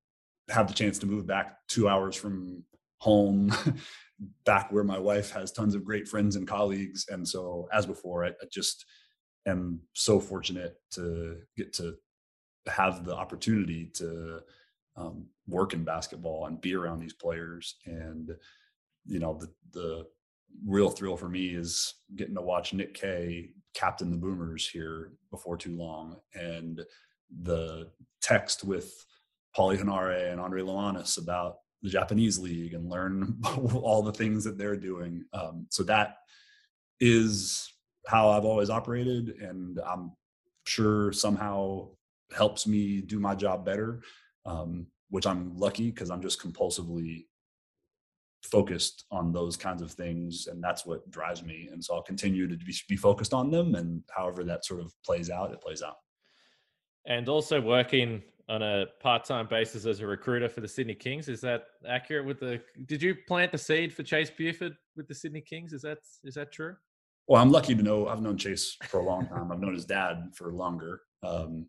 have 0.52 0.68
the 0.68 0.74
chance 0.74 1.00
to 1.00 1.06
move 1.06 1.26
back 1.26 1.58
two 1.68 1.88
hours 1.88 2.16
from 2.16 2.64
home, 3.00 3.54
back 4.46 4.72
where 4.72 4.84
my 4.84 5.00
wife 5.00 5.32
has 5.32 5.52
tons 5.52 5.76
of 5.76 5.84
great 5.84 6.08
friends 6.08 6.36
and 6.36 6.48
colleagues. 6.48 7.06
And 7.10 7.28
so, 7.28 7.68
as 7.74 7.86
before, 7.86 8.26
I, 8.26 8.30
I 8.30 8.46
just 8.52 8.86
am 9.48 9.80
so 9.94 10.20
fortunate 10.20 10.76
to 10.92 11.38
get 11.58 11.74
to 11.74 11.96
have 12.68 13.06
the 13.06 13.16
opportunity 13.16 13.86
to 13.96 14.42
um, 14.96 15.26
work 15.48 15.74
in 15.74 15.84
basketball 15.84 16.46
and 16.46 16.62
be 16.62 16.76
around 16.76 17.00
these 17.00 17.14
players. 17.14 17.76
And 17.86 18.32
you 19.06 19.20
know, 19.20 19.38
the 19.40 19.50
the 19.72 20.08
real 20.66 20.90
thrill 20.90 21.18
for 21.18 21.30
me 21.30 21.48
is 21.48 21.96
getting 22.16 22.36
to 22.36 22.42
watch 22.42 22.74
Nick 22.74 22.94
Kay 22.94 23.52
captain 23.74 24.12
the 24.12 24.18
Boomers 24.18 24.68
here 24.68 25.14
before 25.32 25.58
too 25.58 25.76
long, 25.76 26.18
and 26.36 26.82
the 27.42 27.90
text 28.22 28.64
with 28.64 29.06
Paulie 29.58 29.78
Henare 29.78 30.32
and 30.32 30.40
Andrej 30.40 30.64
Lemanis 30.64 31.18
about 31.18 31.58
the 31.82 31.90
Japanese 31.90 32.38
league 32.38 32.74
and 32.74 32.90
learn 32.90 33.40
all 33.74 34.04
the 34.04 34.14
things 34.14 34.44
that 34.44 34.58
they're 34.58 34.78
doing. 34.78 35.26
Um, 35.34 35.68
so 35.70 35.84
that 35.84 36.18
is 37.00 37.72
how 38.08 38.30
I've 38.30 38.46
always 38.46 38.70
operated, 38.70 39.30
and 39.42 39.80
I'm 39.86 40.12
sure 40.66 41.12
somehow 41.12 41.90
helps 42.36 42.66
me 42.66 43.02
do 43.02 43.20
my 43.20 43.36
job 43.36 43.66
better. 43.66 44.02
Um, 44.46 44.88
which 45.12 45.28
I'm 45.28 45.56
lucky 45.58 45.92
because 45.92 46.10
I'm 46.10 46.22
just 46.22 46.42
compulsively 46.42 47.26
focused 48.44 49.06
on 49.12 49.32
those 49.32 49.56
kinds 49.56 49.82
of 49.82 49.92
things 49.92 50.48
and 50.48 50.64
that's 50.64 50.84
what 50.84 51.10
drives 51.12 51.44
me 51.44 51.70
and 51.72 51.84
so 51.84 51.94
i'll 51.94 52.02
continue 52.02 52.48
to 52.48 52.58
be 52.90 52.96
focused 52.96 53.36
on 53.36 53.52
them 53.52 53.76
and 53.76 54.02
however 54.10 54.44
that 54.44 54.66
sort 54.66 54.80
of 54.80 54.92
plays 55.06 55.30
out 55.30 55.54
it 55.54 55.62
plays 55.62 55.84
out 55.84 55.98
and 57.06 57.30
also 57.30 57.62
working 57.62 58.22
on 58.50 58.62
a 58.62 58.86
part-time 59.00 59.48
basis 59.48 59.86
as 59.86 60.00
a 60.00 60.08
recruiter 60.08 60.50
for 60.50 60.62
the 60.62 60.68
sydney 60.68 60.96
kings. 60.96 61.28
Is 61.28 61.42
that 61.42 61.66
accurate 61.88 62.26
with 62.26 62.40
the 62.40 62.62
did 62.86 63.02
you 63.02 63.16
plant 63.28 63.52
the 63.52 63.58
seed 63.58 63.94
for 63.94 64.04
chase 64.04 64.30
buford 64.30 64.76
with 64.96 65.08
the 65.08 65.16
sydney 65.16 65.42
kings? 65.42 65.74
Is 65.74 65.82
that 65.84 66.00
is 66.24 66.36
that 66.36 66.52
true? 66.52 66.76
Well 67.28 67.42
i'm 67.42 67.52
lucky 67.52 67.76
to 67.76 67.84
know 67.84 68.08
i've 68.08 68.22
known 68.22 68.38
chase 68.38 68.78
for 68.88 69.00
a 69.00 69.04
long 69.04 69.28
time. 69.28 69.52
I've 69.52 69.60
known 69.60 69.74
his 69.74 69.86
dad 69.86 70.32
for 70.36 70.52
longer. 70.52 71.02
Um, 71.24 71.68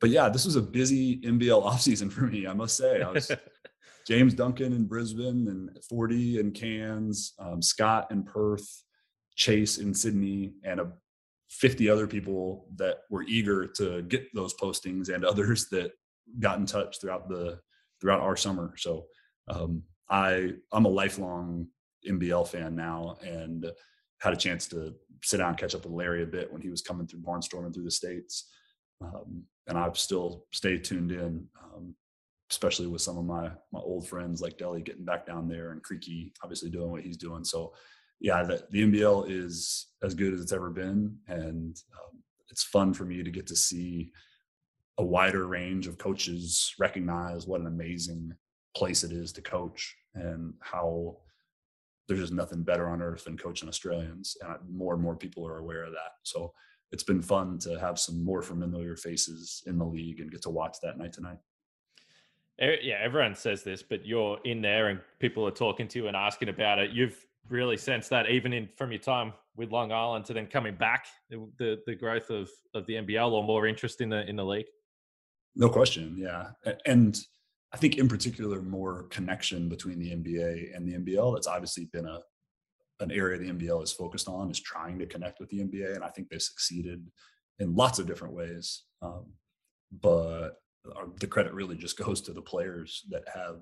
but 0.00 0.10
yeah 0.10 0.28
this 0.28 0.44
was 0.44 0.56
a 0.56 0.62
busy 0.62 1.20
nbl 1.22 1.64
offseason 1.64 2.12
for 2.12 2.22
me 2.22 2.46
i 2.46 2.52
must 2.52 2.76
say. 2.76 3.02
I 3.02 3.10
was 3.10 3.30
James 4.08 4.32
Duncan 4.32 4.72
in 4.72 4.86
Brisbane 4.86 5.48
and 5.48 5.70
Forde 5.84 6.38
in 6.40 6.50
Cairns, 6.52 7.34
um, 7.38 7.60
Scott 7.60 8.06
in 8.10 8.22
Perth, 8.22 8.82
Chase 9.36 9.76
in 9.76 9.92
Sydney, 9.92 10.54
and 10.64 10.80
a 10.80 10.92
50 11.48 11.88
other 11.88 12.06
people 12.06 12.66
that 12.76 12.98
were 13.10 13.22
eager 13.22 13.66
to 13.66 14.02
get 14.02 14.32
those 14.34 14.54
postings 14.54 15.12
and 15.12 15.24
others 15.24 15.68
that 15.70 15.92
got 16.38 16.58
in 16.58 16.66
touch 16.66 17.00
throughout 17.00 17.28
the 17.28 17.58
throughout 18.00 18.20
our 18.20 18.36
summer. 18.36 18.74
So 18.76 19.06
um, 19.48 19.82
I 20.10 20.52
I'm 20.72 20.84
a 20.84 20.90
lifelong 20.90 21.66
nbl 22.08 22.46
fan 22.46 22.76
now 22.76 23.16
and 23.26 23.66
had 24.20 24.32
a 24.32 24.36
chance 24.36 24.68
to 24.68 24.94
sit 25.24 25.38
down 25.38 25.56
catch 25.56 25.74
up 25.74 25.84
with 25.84 25.92
Larry 25.92 26.22
a 26.22 26.26
bit 26.26 26.52
when 26.52 26.62
he 26.62 26.70
was 26.70 26.80
coming 26.80 27.06
through 27.06 27.20
barnstorming 27.20 27.74
through 27.74 27.84
the 27.84 27.90
states. 27.90 28.48
Um, 29.00 29.42
and 29.66 29.76
I've 29.78 29.98
still 29.98 30.44
stayed 30.52 30.84
tuned 30.84 31.12
in. 31.12 31.46
Um, 31.62 31.94
especially 32.50 32.86
with 32.86 33.02
some 33.02 33.18
of 33.18 33.24
my 33.24 33.50
my 33.72 33.80
old 33.80 34.06
friends 34.06 34.40
like 34.40 34.58
Deli 34.58 34.80
getting 34.80 35.04
back 35.04 35.26
down 35.26 35.48
there 35.48 35.72
and 35.72 35.82
Creaky 35.82 36.32
obviously 36.42 36.70
doing 36.70 36.90
what 36.90 37.02
he's 37.02 37.16
doing. 37.16 37.44
So 37.44 37.74
yeah, 38.20 38.42
the, 38.42 38.64
the 38.70 38.82
NBL 38.82 39.30
is 39.30 39.86
as 40.02 40.14
good 40.14 40.34
as 40.34 40.40
it's 40.40 40.52
ever 40.52 40.70
been, 40.70 41.16
and 41.28 41.76
um, 41.94 42.22
it's 42.50 42.64
fun 42.64 42.92
for 42.92 43.04
me 43.04 43.22
to 43.22 43.30
get 43.30 43.46
to 43.48 43.56
see 43.56 44.12
a 44.98 45.04
wider 45.04 45.46
range 45.46 45.86
of 45.86 45.98
coaches 45.98 46.74
recognize 46.78 47.46
what 47.46 47.60
an 47.60 47.68
amazing 47.68 48.32
place 48.76 49.04
it 49.04 49.12
is 49.12 49.32
to 49.32 49.42
coach 49.42 49.96
and 50.14 50.54
how 50.60 51.16
there's 52.08 52.20
just 52.20 52.32
nothing 52.32 52.64
better 52.64 52.88
on 52.88 53.02
earth 53.02 53.24
than 53.24 53.36
coaching 53.36 53.68
Australians, 53.68 54.36
and 54.40 54.58
more 54.68 54.94
and 54.94 55.02
more 55.02 55.14
people 55.14 55.46
are 55.46 55.58
aware 55.58 55.84
of 55.84 55.92
that. 55.92 56.12
So 56.24 56.52
it's 56.90 57.04
been 57.04 57.22
fun 57.22 57.58
to 57.60 57.78
have 57.78 57.98
some 57.98 58.24
more 58.24 58.42
familiar 58.42 58.96
faces 58.96 59.62
in 59.66 59.78
the 59.78 59.84
league 59.84 60.20
and 60.20 60.30
get 60.30 60.42
to 60.42 60.50
watch 60.50 60.78
that 60.82 60.98
night 60.98 61.12
to 61.12 61.20
night 61.20 61.38
yeah, 62.58 62.98
everyone 63.00 63.34
says 63.34 63.62
this, 63.62 63.82
but 63.82 64.04
you're 64.04 64.38
in 64.44 64.60
there 64.60 64.88
and 64.88 65.00
people 65.20 65.46
are 65.46 65.52
talking 65.52 65.86
to 65.88 65.98
you 65.98 66.08
and 66.08 66.16
asking 66.16 66.48
about 66.48 66.78
it. 66.78 66.90
You've 66.90 67.24
really 67.48 67.76
sense 67.76 68.08
that 68.08 68.28
even 68.28 68.52
in 68.52 68.68
from 68.76 68.92
your 68.92 69.00
time 69.00 69.32
with 69.56 69.72
Long 69.72 69.92
Island 69.92 70.24
to 70.26 70.32
then 70.34 70.46
coming 70.46 70.74
back, 70.74 71.06
the 71.30 71.80
the 71.86 71.94
growth 71.94 72.30
of 72.30 72.48
of 72.74 72.86
the 72.86 72.94
NBL 72.94 73.32
or 73.32 73.44
more 73.44 73.66
interest 73.66 74.00
in 74.00 74.08
the 74.08 74.28
in 74.28 74.36
the 74.36 74.44
league. 74.44 74.66
No 75.56 75.68
question, 75.68 76.14
yeah, 76.16 76.50
and 76.86 77.18
I 77.72 77.76
think 77.76 77.98
in 77.98 78.08
particular 78.08 78.62
more 78.62 79.04
connection 79.04 79.68
between 79.68 79.98
the 79.98 80.10
NBA 80.10 80.76
and 80.76 80.86
the 80.86 80.94
NBL. 80.94 81.34
That's 81.34 81.46
obviously 81.46 81.86
been 81.92 82.06
a 82.06 82.20
an 83.00 83.12
area 83.12 83.38
the 83.38 83.50
NBL 83.50 83.82
is 83.82 83.92
focused 83.92 84.28
on 84.28 84.50
is 84.50 84.60
trying 84.60 84.98
to 84.98 85.06
connect 85.06 85.40
with 85.40 85.48
the 85.50 85.60
NBA, 85.60 85.94
and 85.94 86.04
I 86.04 86.08
think 86.08 86.28
they've 86.28 86.42
succeeded 86.42 87.06
in 87.58 87.74
lots 87.74 87.98
of 87.98 88.06
different 88.06 88.34
ways. 88.34 88.84
Um, 89.02 89.26
but 90.00 90.60
the 91.20 91.26
credit 91.26 91.52
really 91.54 91.76
just 91.76 91.98
goes 92.04 92.20
to 92.22 92.32
the 92.32 92.42
players 92.42 93.04
that 93.10 93.24
have 93.32 93.58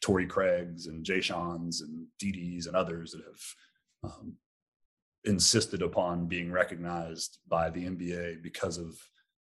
Torrey 0.00 0.26
Craigs 0.26 0.86
and 0.86 1.04
Jae'Sean's 1.04 1.82
and 1.82 2.06
DDs 2.22 2.66
and 2.66 2.76
others 2.76 3.12
that 3.12 3.22
have 3.24 4.12
um, 4.12 4.34
insisted 5.24 5.82
upon 5.82 6.26
being 6.26 6.50
recognized 6.50 7.38
by 7.48 7.70
the 7.70 7.84
NBA 7.84 8.42
because 8.42 8.78
of 8.78 8.96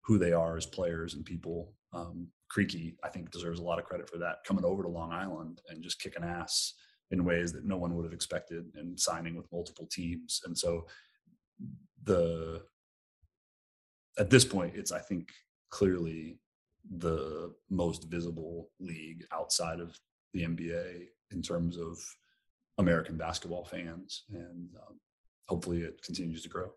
who 0.05 0.19
they 0.19 0.33
are 0.33 0.57
as 0.57 0.67
players 0.67 1.15
and 1.15 1.25
people. 1.25 1.75
Um, 1.93 2.29
Creaky, 2.49 2.97
I 3.05 3.09
think, 3.09 3.31
deserves 3.31 3.61
a 3.61 3.63
lot 3.63 3.79
of 3.79 3.85
credit 3.85 4.09
for 4.09 4.17
that 4.19 4.39
coming 4.47 4.65
over 4.65 4.83
to 4.83 4.89
Long 4.89 5.13
Island 5.13 5.61
and 5.69 5.83
just 5.83 6.01
kicking 6.01 6.25
ass 6.25 6.73
in 7.11 7.25
ways 7.25 7.53
that 7.53 7.67
no 7.67 7.77
one 7.77 7.95
would 7.95 8.05
have 8.05 8.15
expected 8.15 8.65
and 8.75 8.99
signing 8.99 9.37
with 9.37 9.53
multiple 9.53 9.87
teams. 9.91 10.41
And 10.47 10.57
so 10.57 10.87
the 12.05 12.63
at 14.19 14.31
this 14.31 14.45
point, 14.45 14.75
it's 14.77 14.93
I 14.93 15.01
think 15.01 15.29
clearly 15.71 16.39
the 16.97 17.53
most 17.71 18.05
visible 18.05 18.71
league 18.81 19.25
outside 19.33 19.81
of 19.81 19.99
the 20.33 20.43
NBA 20.43 21.07
in 21.31 21.43
terms 21.43 21.77
of 21.77 21.99
American 22.79 23.17
basketball 23.17 23.64
fans, 23.64 24.25
and 24.33 24.71
um, 24.77 24.99
hopefully 25.49 25.83
it 25.83 26.03
continues 26.03 26.43
to 26.43 26.49
grow. 26.49 26.71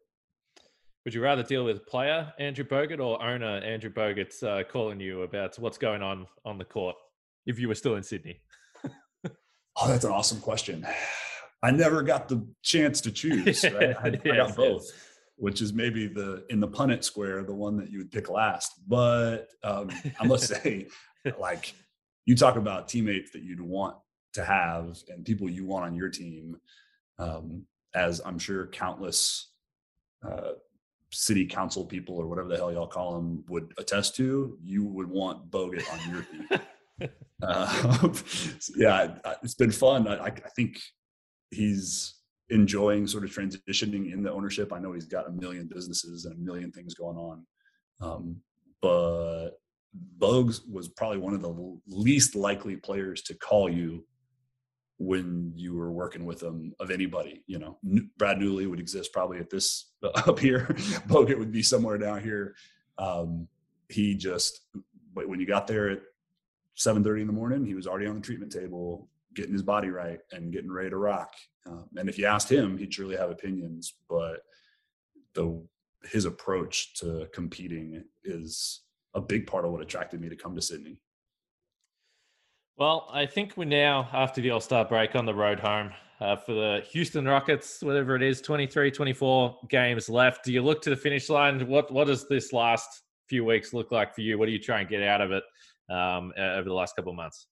Would 1.05 1.13
you 1.13 1.21
rather 1.21 1.43
deal 1.43 1.65
with 1.65 1.85
player 1.87 2.31
Andrew 2.39 2.63
Bogut 2.63 2.99
or 2.99 3.21
owner 3.23 3.57
Andrew 3.57 3.91
Bogut 3.91 4.43
uh, 4.43 4.63
calling 4.63 4.99
you 4.99 5.23
about 5.23 5.57
what's 5.57 5.77
going 5.77 6.03
on 6.03 6.27
on 6.45 6.57
the 6.57 6.65
court 6.65 6.95
if 7.45 7.59
you 7.59 7.67
were 7.67 7.75
still 7.75 7.95
in 7.95 8.03
Sydney? 8.03 8.41
oh, 9.25 9.87
that's 9.87 10.05
an 10.05 10.11
awesome 10.11 10.39
question. 10.39 10.85
I 11.63 11.71
never 11.71 12.03
got 12.03 12.27
the 12.27 12.47
chance 12.61 13.01
to 13.01 13.11
choose. 13.11 13.63
Right? 13.63 13.95
I, 14.03 14.07
yes, 14.09 14.21
I 14.25 14.35
got 14.35 14.55
both. 14.55 14.83
Yes 14.83 15.07
which 15.41 15.59
is 15.59 15.73
maybe 15.73 16.05
the 16.05 16.45
in 16.51 16.59
the 16.59 16.67
Punnett 16.67 17.03
square, 17.03 17.43
the 17.43 17.53
one 17.53 17.75
that 17.77 17.89
you 17.89 17.97
would 17.97 18.11
pick 18.11 18.29
last. 18.29 18.73
But 18.87 19.47
um, 19.63 19.89
I 20.19 20.25
must 20.27 20.47
say, 20.63 20.87
like 21.39 21.73
you 22.31 22.37
talk 22.37 22.55
about 22.55 22.87
teammates 22.87 23.31
that 23.31 23.43
you'd 23.43 23.59
want 23.59 23.97
to 24.31 24.45
have 24.45 24.97
and 25.09 25.25
people 25.25 25.49
you 25.49 25.65
want 25.65 25.83
on 25.83 25.93
your 25.93 26.07
team, 26.07 26.55
um, 27.19 27.65
as 27.93 28.21
I'm 28.23 28.39
sure 28.39 28.67
countless 28.67 29.51
uh, 30.25 30.51
city 31.11 31.45
council 31.45 31.83
people 31.83 32.15
or 32.15 32.27
whatever 32.27 32.47
the 32.47 32.55
hell 32.55 32.71
y'all 32.71 32.87
call 32.87 33.15
them 33.15 33.43
would 33.49 33.73
attest 33.77 34.15
to. 34.15 34.57
You 34.63 34.85
would 34.85 35.09
want 35.09 35.51
Bogut 35.51 35.83
on 35.91 36.09
your 36.09 36.21
team. 36.23 37.09
uh, 37.43 38.09
yeah, 38.77 39.15
it's 39.43 39.55
been 39.55 39.71
fun. 39.71 40.07
I, 40.07 40.27
I 40.27 40.31
think 40.55 40.79
he's 41.49 42.15
enjoying 42.49 43.07
sort 43.07 43.25
of 43.25 43.31
transitioning 43.31 44.13
in 44.13 44.23
the 44.23 44.31
ownership. 44.31 44.71
I 44.71 44.79
know 44.79 44.93
he's 44.93 45.05
got 45.05 45.27
a 45.27 45.33
million 45.33 45.67
businesses 45.67 46.23
and 46.23 46.35
a 46.35 46.39
million 46.39 46.71
things 46.71 46.93
going 46.93 47.17
on. 47.17 47.45
Um, 47.99 48.37
but 48.81 49.60
Bugs 49.93 50.61
was 50.65 50.87
probably 50.87 51.17
one 51.17 51.33
of 51.33 51.41
the 51.41 51.79
least 51.87 52.35
likely 52.35 52.77
players 52.77 53.21
to 53.23 53.33
call 53.33 53.69
you 53.69 54.05
when 54.97 55.51
you 55.55 55.75
were 55.75 55.91
working 55.91 56.25
with 56.25 56.41
him 56.41 56.73
of 56.79 56.91
anybody. 56.91 57.43
You 57.47 57.59
know, 57.59 57.77
Brad 58.17 58.37
Newley 58.37 58.69
would 58.69 58.79
exist 58.79 59.11
probably 59.11 59.39
at 59.39 59.49
this 59.49 59.91
up 60.03 60.39
here. 60.39 60.67
Bogut 61.07 61.39
would 61.39 61.51
be 61.51 61.63
somewhere 61.63 61.97
down 61.97 62.21
here. 62.21 62.55
Um, 62.97 63.47
he 63.89 64.15
just, 64.15 64.61
when 65.13 65.39
you 65.39 65.47
got 65.47 65.67
there 65.67 65.89
at 65.89 66.01
7:30 66.77 67.21
in 67.21 67.27
the 67.27 67.33
morning, 67.33 67.65
he 67.65 67.75
was 67.75 67.87
already 67.87 68.07
on 68.07 68.15
the 68.15 68.21
treatment 68.21 68.51
table 68.51 69.09
getting 69.33 69.53
his 69.53 69.63
body 69.63 69.89
right 69.89 70.19
and 70.31 70.51
getting 70.51 70.71
ready 70.71 70.89
to 70.89 70.97
rock. 70.97 71.33
Um, 71.65 71.85
and 71.95 72.09
if 72.09 72.17
you 72.17 72.25
asked 72.25 72.51
him, 72.51 72.77
he'd 72.77 72.93
surely 72.93 73.15
have 73.15 73.29
opinions, 73.29 73.93
but 74.09 74.41
the 75.33 75.63
his 76.03 76.25
approach 76.25 76.95
to 76.95 77.27
competing 77.33 78.03
is 78.23 78.81
a 79.13 79.21
big 79.21 79.47
part 79.47 79.65
of 79.65 79.71
what 79.71 79.81
attracted 79.81 80.21
me 80.21 80.29
to 80.29 80.35
come 80.35 80.55
to 80.55 80.61
Sydney. 80.61 80.97
Well, 82.77 83.09
I 83.11 83.25
think 83.25 83.57
we're 83.57 83.65
now 83.65 84.09
after 84.13 84.41
the 84.41 84.51
All 84.51 84.61
Star 84.61 84.85
break 84.85 85.15
on 85.15 85.25
the 85.25 85.33
road 85.33 85.59
home 85.59 85.91
uh, 86.19 86.35
for 86.35 86.53
the 86.53 86.83
Houston 86.91 87.25
Rockets, 87.25 87.81
whatever 87.81 88.15
it 88.15 88.23
is, 88.23 88.41
23, 88.41 88.91
24 88.91 89.59
games 89.69 90.09
left. 90.09 90.45
Do 90.45 90.53
you 90.53 90.61
look 90.61 90.81
to 90.83 90.89
the 90.89 90.95
finish 90.95 91.29
line? 91.29 91.67
What 91.67 91.91
What 91.91 92.07
does 92.07 92.27
this 92.27 92.53
last 92.53 93.03
few 93.27 93.45
weeks 93.45 93.73
look 93.73 93.91
like 93.91 94.15
for 94.15 94.21
you? 94.21 94.37
What 94.37 94.45
do 94.45 94.51
you 94.51 94.59
try 94.59 94.79
and 94.79 94.89
get 94.89 95.03
out 95.03 95.21
of 95.21 95.31
it 95.31 95.43
um, 95.89 96.33
over 96.37 96.67
the 96.67 96.73
last 96.73 96.95
couple 96.95 97.11
of 97.11 97.17
months? 97.17 97.47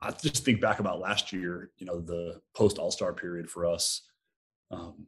I 0.00 0.10
just 0.10 0.44
think 0.44 0.60
back 0.60 0.80
about 0.80 1.00
last 1.00 1.32
year. 1.32 1.70
You 1.78 1.86
know, 1.86 2.00
the 2.00 2.40
post 2.54 2.78
All 2.78 2.90
Star 2.90 3.12
period 3.12 3.48
for 3.48 3.66
us 3.66 4.02
um, 4.70 5.06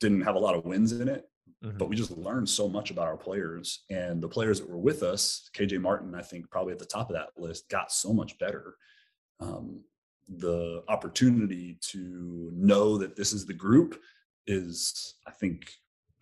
didn't 0.00 0.22
have 0.22 0.34
a 0.34 0.38
lot 0.38 0.54
of 0.54 0.64
wins 0.64 0.92
in 0.92 1.08
it, 1.08 1.28
mm-hmm. 1.64 1.78
but 1.78 1.88
we 1.88 1.96
just 1.96 2.16
learned 2.16 2.48
so 2.48 2.68
much 2.68 2.90
about 2.90 3.06
our 3.06 3.16
players 3.16 3.84
and 3.90 4.22
the 4.22 4.28
players 4.28 4.60
that 4.60 4.70
were 4.70 4.78
with 4.78 5.02
us. 5.02 5.50
KJ 5.56 5.80
Martin, 5.80 6.14
I 6.14 6.22
think, 6.22 6.50
probably 6.50 6.72
at 6.72 6.78
the 6.78 6.86
top 6.86 7.10
of 7.10 7.16
that 7.16 7.30
list, 7.36 7.68
got 7.68 7.92
so 7.92 8.12
much 8.12 8.38
better. 8.38 8.76
Um, 9.40 9.80
the 10.28 10.82
opportunity 10.88 11.78
to 11.80 12.50
know 12.54 12.98
that 12.98 13.16
this 13.16 13.32
is 13.32 13.46
the 13.46 13.54
group 13.54 14.00
is, 14.46 15.14
I 15.26 15.30
think, 15.30 15.70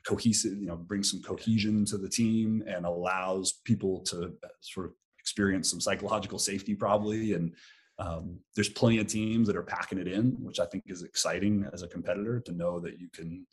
cohesive. 0.07 0.59
You 0.59 0.66
know, 0.66 0.77
brings 0.77 1.11
some 1.11 1.23
cohesion 1.23 1.85
to 1.87 1.97
the 1.97 2.09
team 2.09 2.62
and 2.66 2.85
allows 2.85 3.53
people 3.64 4.01
to 4.03 4.35
sort 4.61 4.87
of 4.87 4.92
experience 5.18 5.70
some 5.70 5.81
psychological 5.81 6.38
safety, 6.38 6.75
probably, 6.75 7.33
and 7.33 7.55
um, 7.99 8.40
there's 8.55 8.68
plenty 8.68 8.99
of 8.99 9.07
teams 9.07 9.47
that 9.47 9.57
are 9.57 9.62
packing 9.62 9.99
it 9.99 10.09
in, 10.09 10.33
which 10.42 10.59
I 10.59 10.66
think 10.66 10.85
is 10.87 11.03
exciting 11.03 11.66
as 11.73 11.83
a 11.83 11.88
competitor 11.88 12.40
to 12.40 12.53
know 12.53 12.81
that 12.81 12.99
you 12.99 13.09
can 13.09 13.47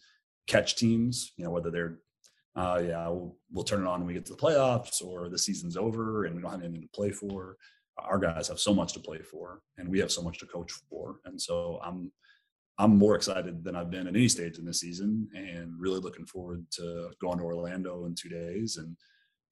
catch 0.51 0.75
teams, 0.75 1.31
you 1.37 1.45
know, 1.45 1.51
whether 1.51 1.71
they're, 1.71 1.99
uh, 2.55 2.81
yeah, 2.85 3.07
we'll, 3.07 3.37
we'll 3.51 3.63
turn 3.63 3.81
it 3.81 3.87
on 3.87 3.99
when 3.99 4.07
we 4.07 4.13
get 4.13 4.25
to 4.25 4.33
the 4.33 4.41
playoffs 4.41 5.03
or 5.03 5.29
the 5.29 5.37
season's 5.37 5.77
over 5.77 6.25
and 6.25 6.35
we 6.35 6.41
don't 6.41 6.51
have 6.51 6.61
anything 6.61 6.81
to 6.81 6.87
play 6.89 7.11
for. 7.11 7.55
Our 7.97 8.19
guys 8.19 8.49
have 8.49 8.59
so 8.59 8.73
much 8.73 8.93
to 8.93 8.99
play 8.99 9.19
for 9.19 9.61
and 9.77 9.87
we 9.87 9.99
have 9.99 10.11
so 10.11 10.21
much 10.21 10.39
to 10.39 10.45
coach 10.45 10.71
for. 10.89 11.19
And 11.25 11.41
so 11.41 11.79
I'm, 11.83 12.11
I'm 12.77 12.97
more 12.97 13.15
excited 13.15 13.63
than 13.63 13.75
I've 13.75 13.91
been 13.91 14.07
at 14.07 14.15
any 14.15 14.27
stage 14.27 14.57
in 14.57 14.65
this 14.65 14.81
season 14.81 15.29
and 15.33 15.73
really 15.79 15.99
looking 15.99 16.25
forward 16.25 16.65
to 16.71 17.11
going 17.21 17.37
to 17.37 17.45
Orlando 17.45 18.05
in 18.05 18.15
two 18.15 18.29
days 18.29 18.77
and 18.77 18.97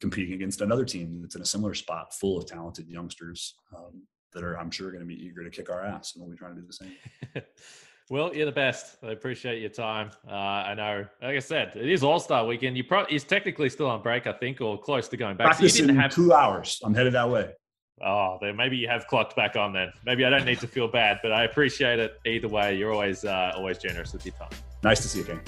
competing 0.01 0.33
against 0.33 0.61
another 0.61 0.85
team 0.85 1.21
that's 1.21 1.35
in 1.35 1.41
a 1.41 1.45
similar 1.45 1.73
spot 1.73 2.13
full 2.13 2.37
of 2.37 2.45
talented 2.45 2.89
youngsters. 2.89 3.55
Um, 3.75 4.03
that 4.33 4.43
are, 4.43 4.59
I'm 4.59 4.71
sure, 4.71 4.91
going 4.91 5.01
to 5.01 5.07
be 5.07 5.25
eager 5.25 5.43
to 5.43 5.49
kick 5.49 5.69
our 5.69 5.83
ass, 5.83 6.13
and 6.13 6.21
we'll 6.21 6.31
be 6.31 6.37
trying 6.37 6.55
to 6.55 6.61
do 6.61 6.67
the 6.67 6.73
same. 6.73 6.93
well, 8.09 8.33
you're 8.35 8.45
the 8.45 8.51
best. 8.51 8.97
I 9.03 9.11
appreciate 9.11 9.61
your 9.61 9.69
time. 9.69 10.11
Uh, 10.27 10.33
I 10.33 10.73
know, 10.73 11.05
like 11.21 11.35
I 11.35 11.39
said, 11.39 11.73
it 11.75 11.89
is 11.89 12.03
All 12.03 12.19
Star 12.19 12.45
Weekend. 12.45 12.75
You 12.75 12.83
probably 12.83 13.15
is 13.15 13.23
technically 13.23 13.69
still 13.69 13.87
on 13.87 14.01
break, 14.01 14.25
I 14.25 14.33
think, 14.33 14.61
or 14.61 14.79
close 14.79 15.07
to 15.09 15.17
going 15.17 15.37
back. 15.37 15.47
Practice 15.47 15.75
so 15.75 15.81
you 15.81 15.87
didn't 15.87 16.01
have 16.01 16.13
two 16.13 16.33
hours. 16.33 16.81
I'm 16.83 16.93
headed 16.93 17.13
that 17.13 17.29
way. 17.29 17.51
Oh, 18.03 18.37
then 18.41 18.55
maybe 18.55 18.77
you 18.77 18.87
have 18.87 19.07
clocked 19.07 19.35
back 19.35 19.55
on. 19.55 19.73
Then 19.73 19.91
maybe 20.05 20.25
I 20.25 20.29
don't 20.29 20.45
need 20.45 20.59
to 20.61 20.67
feel 20.67 20.87
bad, 20.87 21.19
but 21.21 21.31
I 21.31 21.43
appreciate 21.43 21.99
it 21.99 22.19
either 22.25 22.47
way. 22.47 22.77
You're 22.77 22.93
always 22.93 23.25
uh, 23.25 23.53
always 23.55 23.77
generous 23.77 24.13
with 24.13 24.25
your 24.25 24.35
time. 24.35 24.49
Nice 24.83 25.01
to 25.01 25.07
see 25.07 25.19
you, 25.19 25.25
King. 25.25 25.41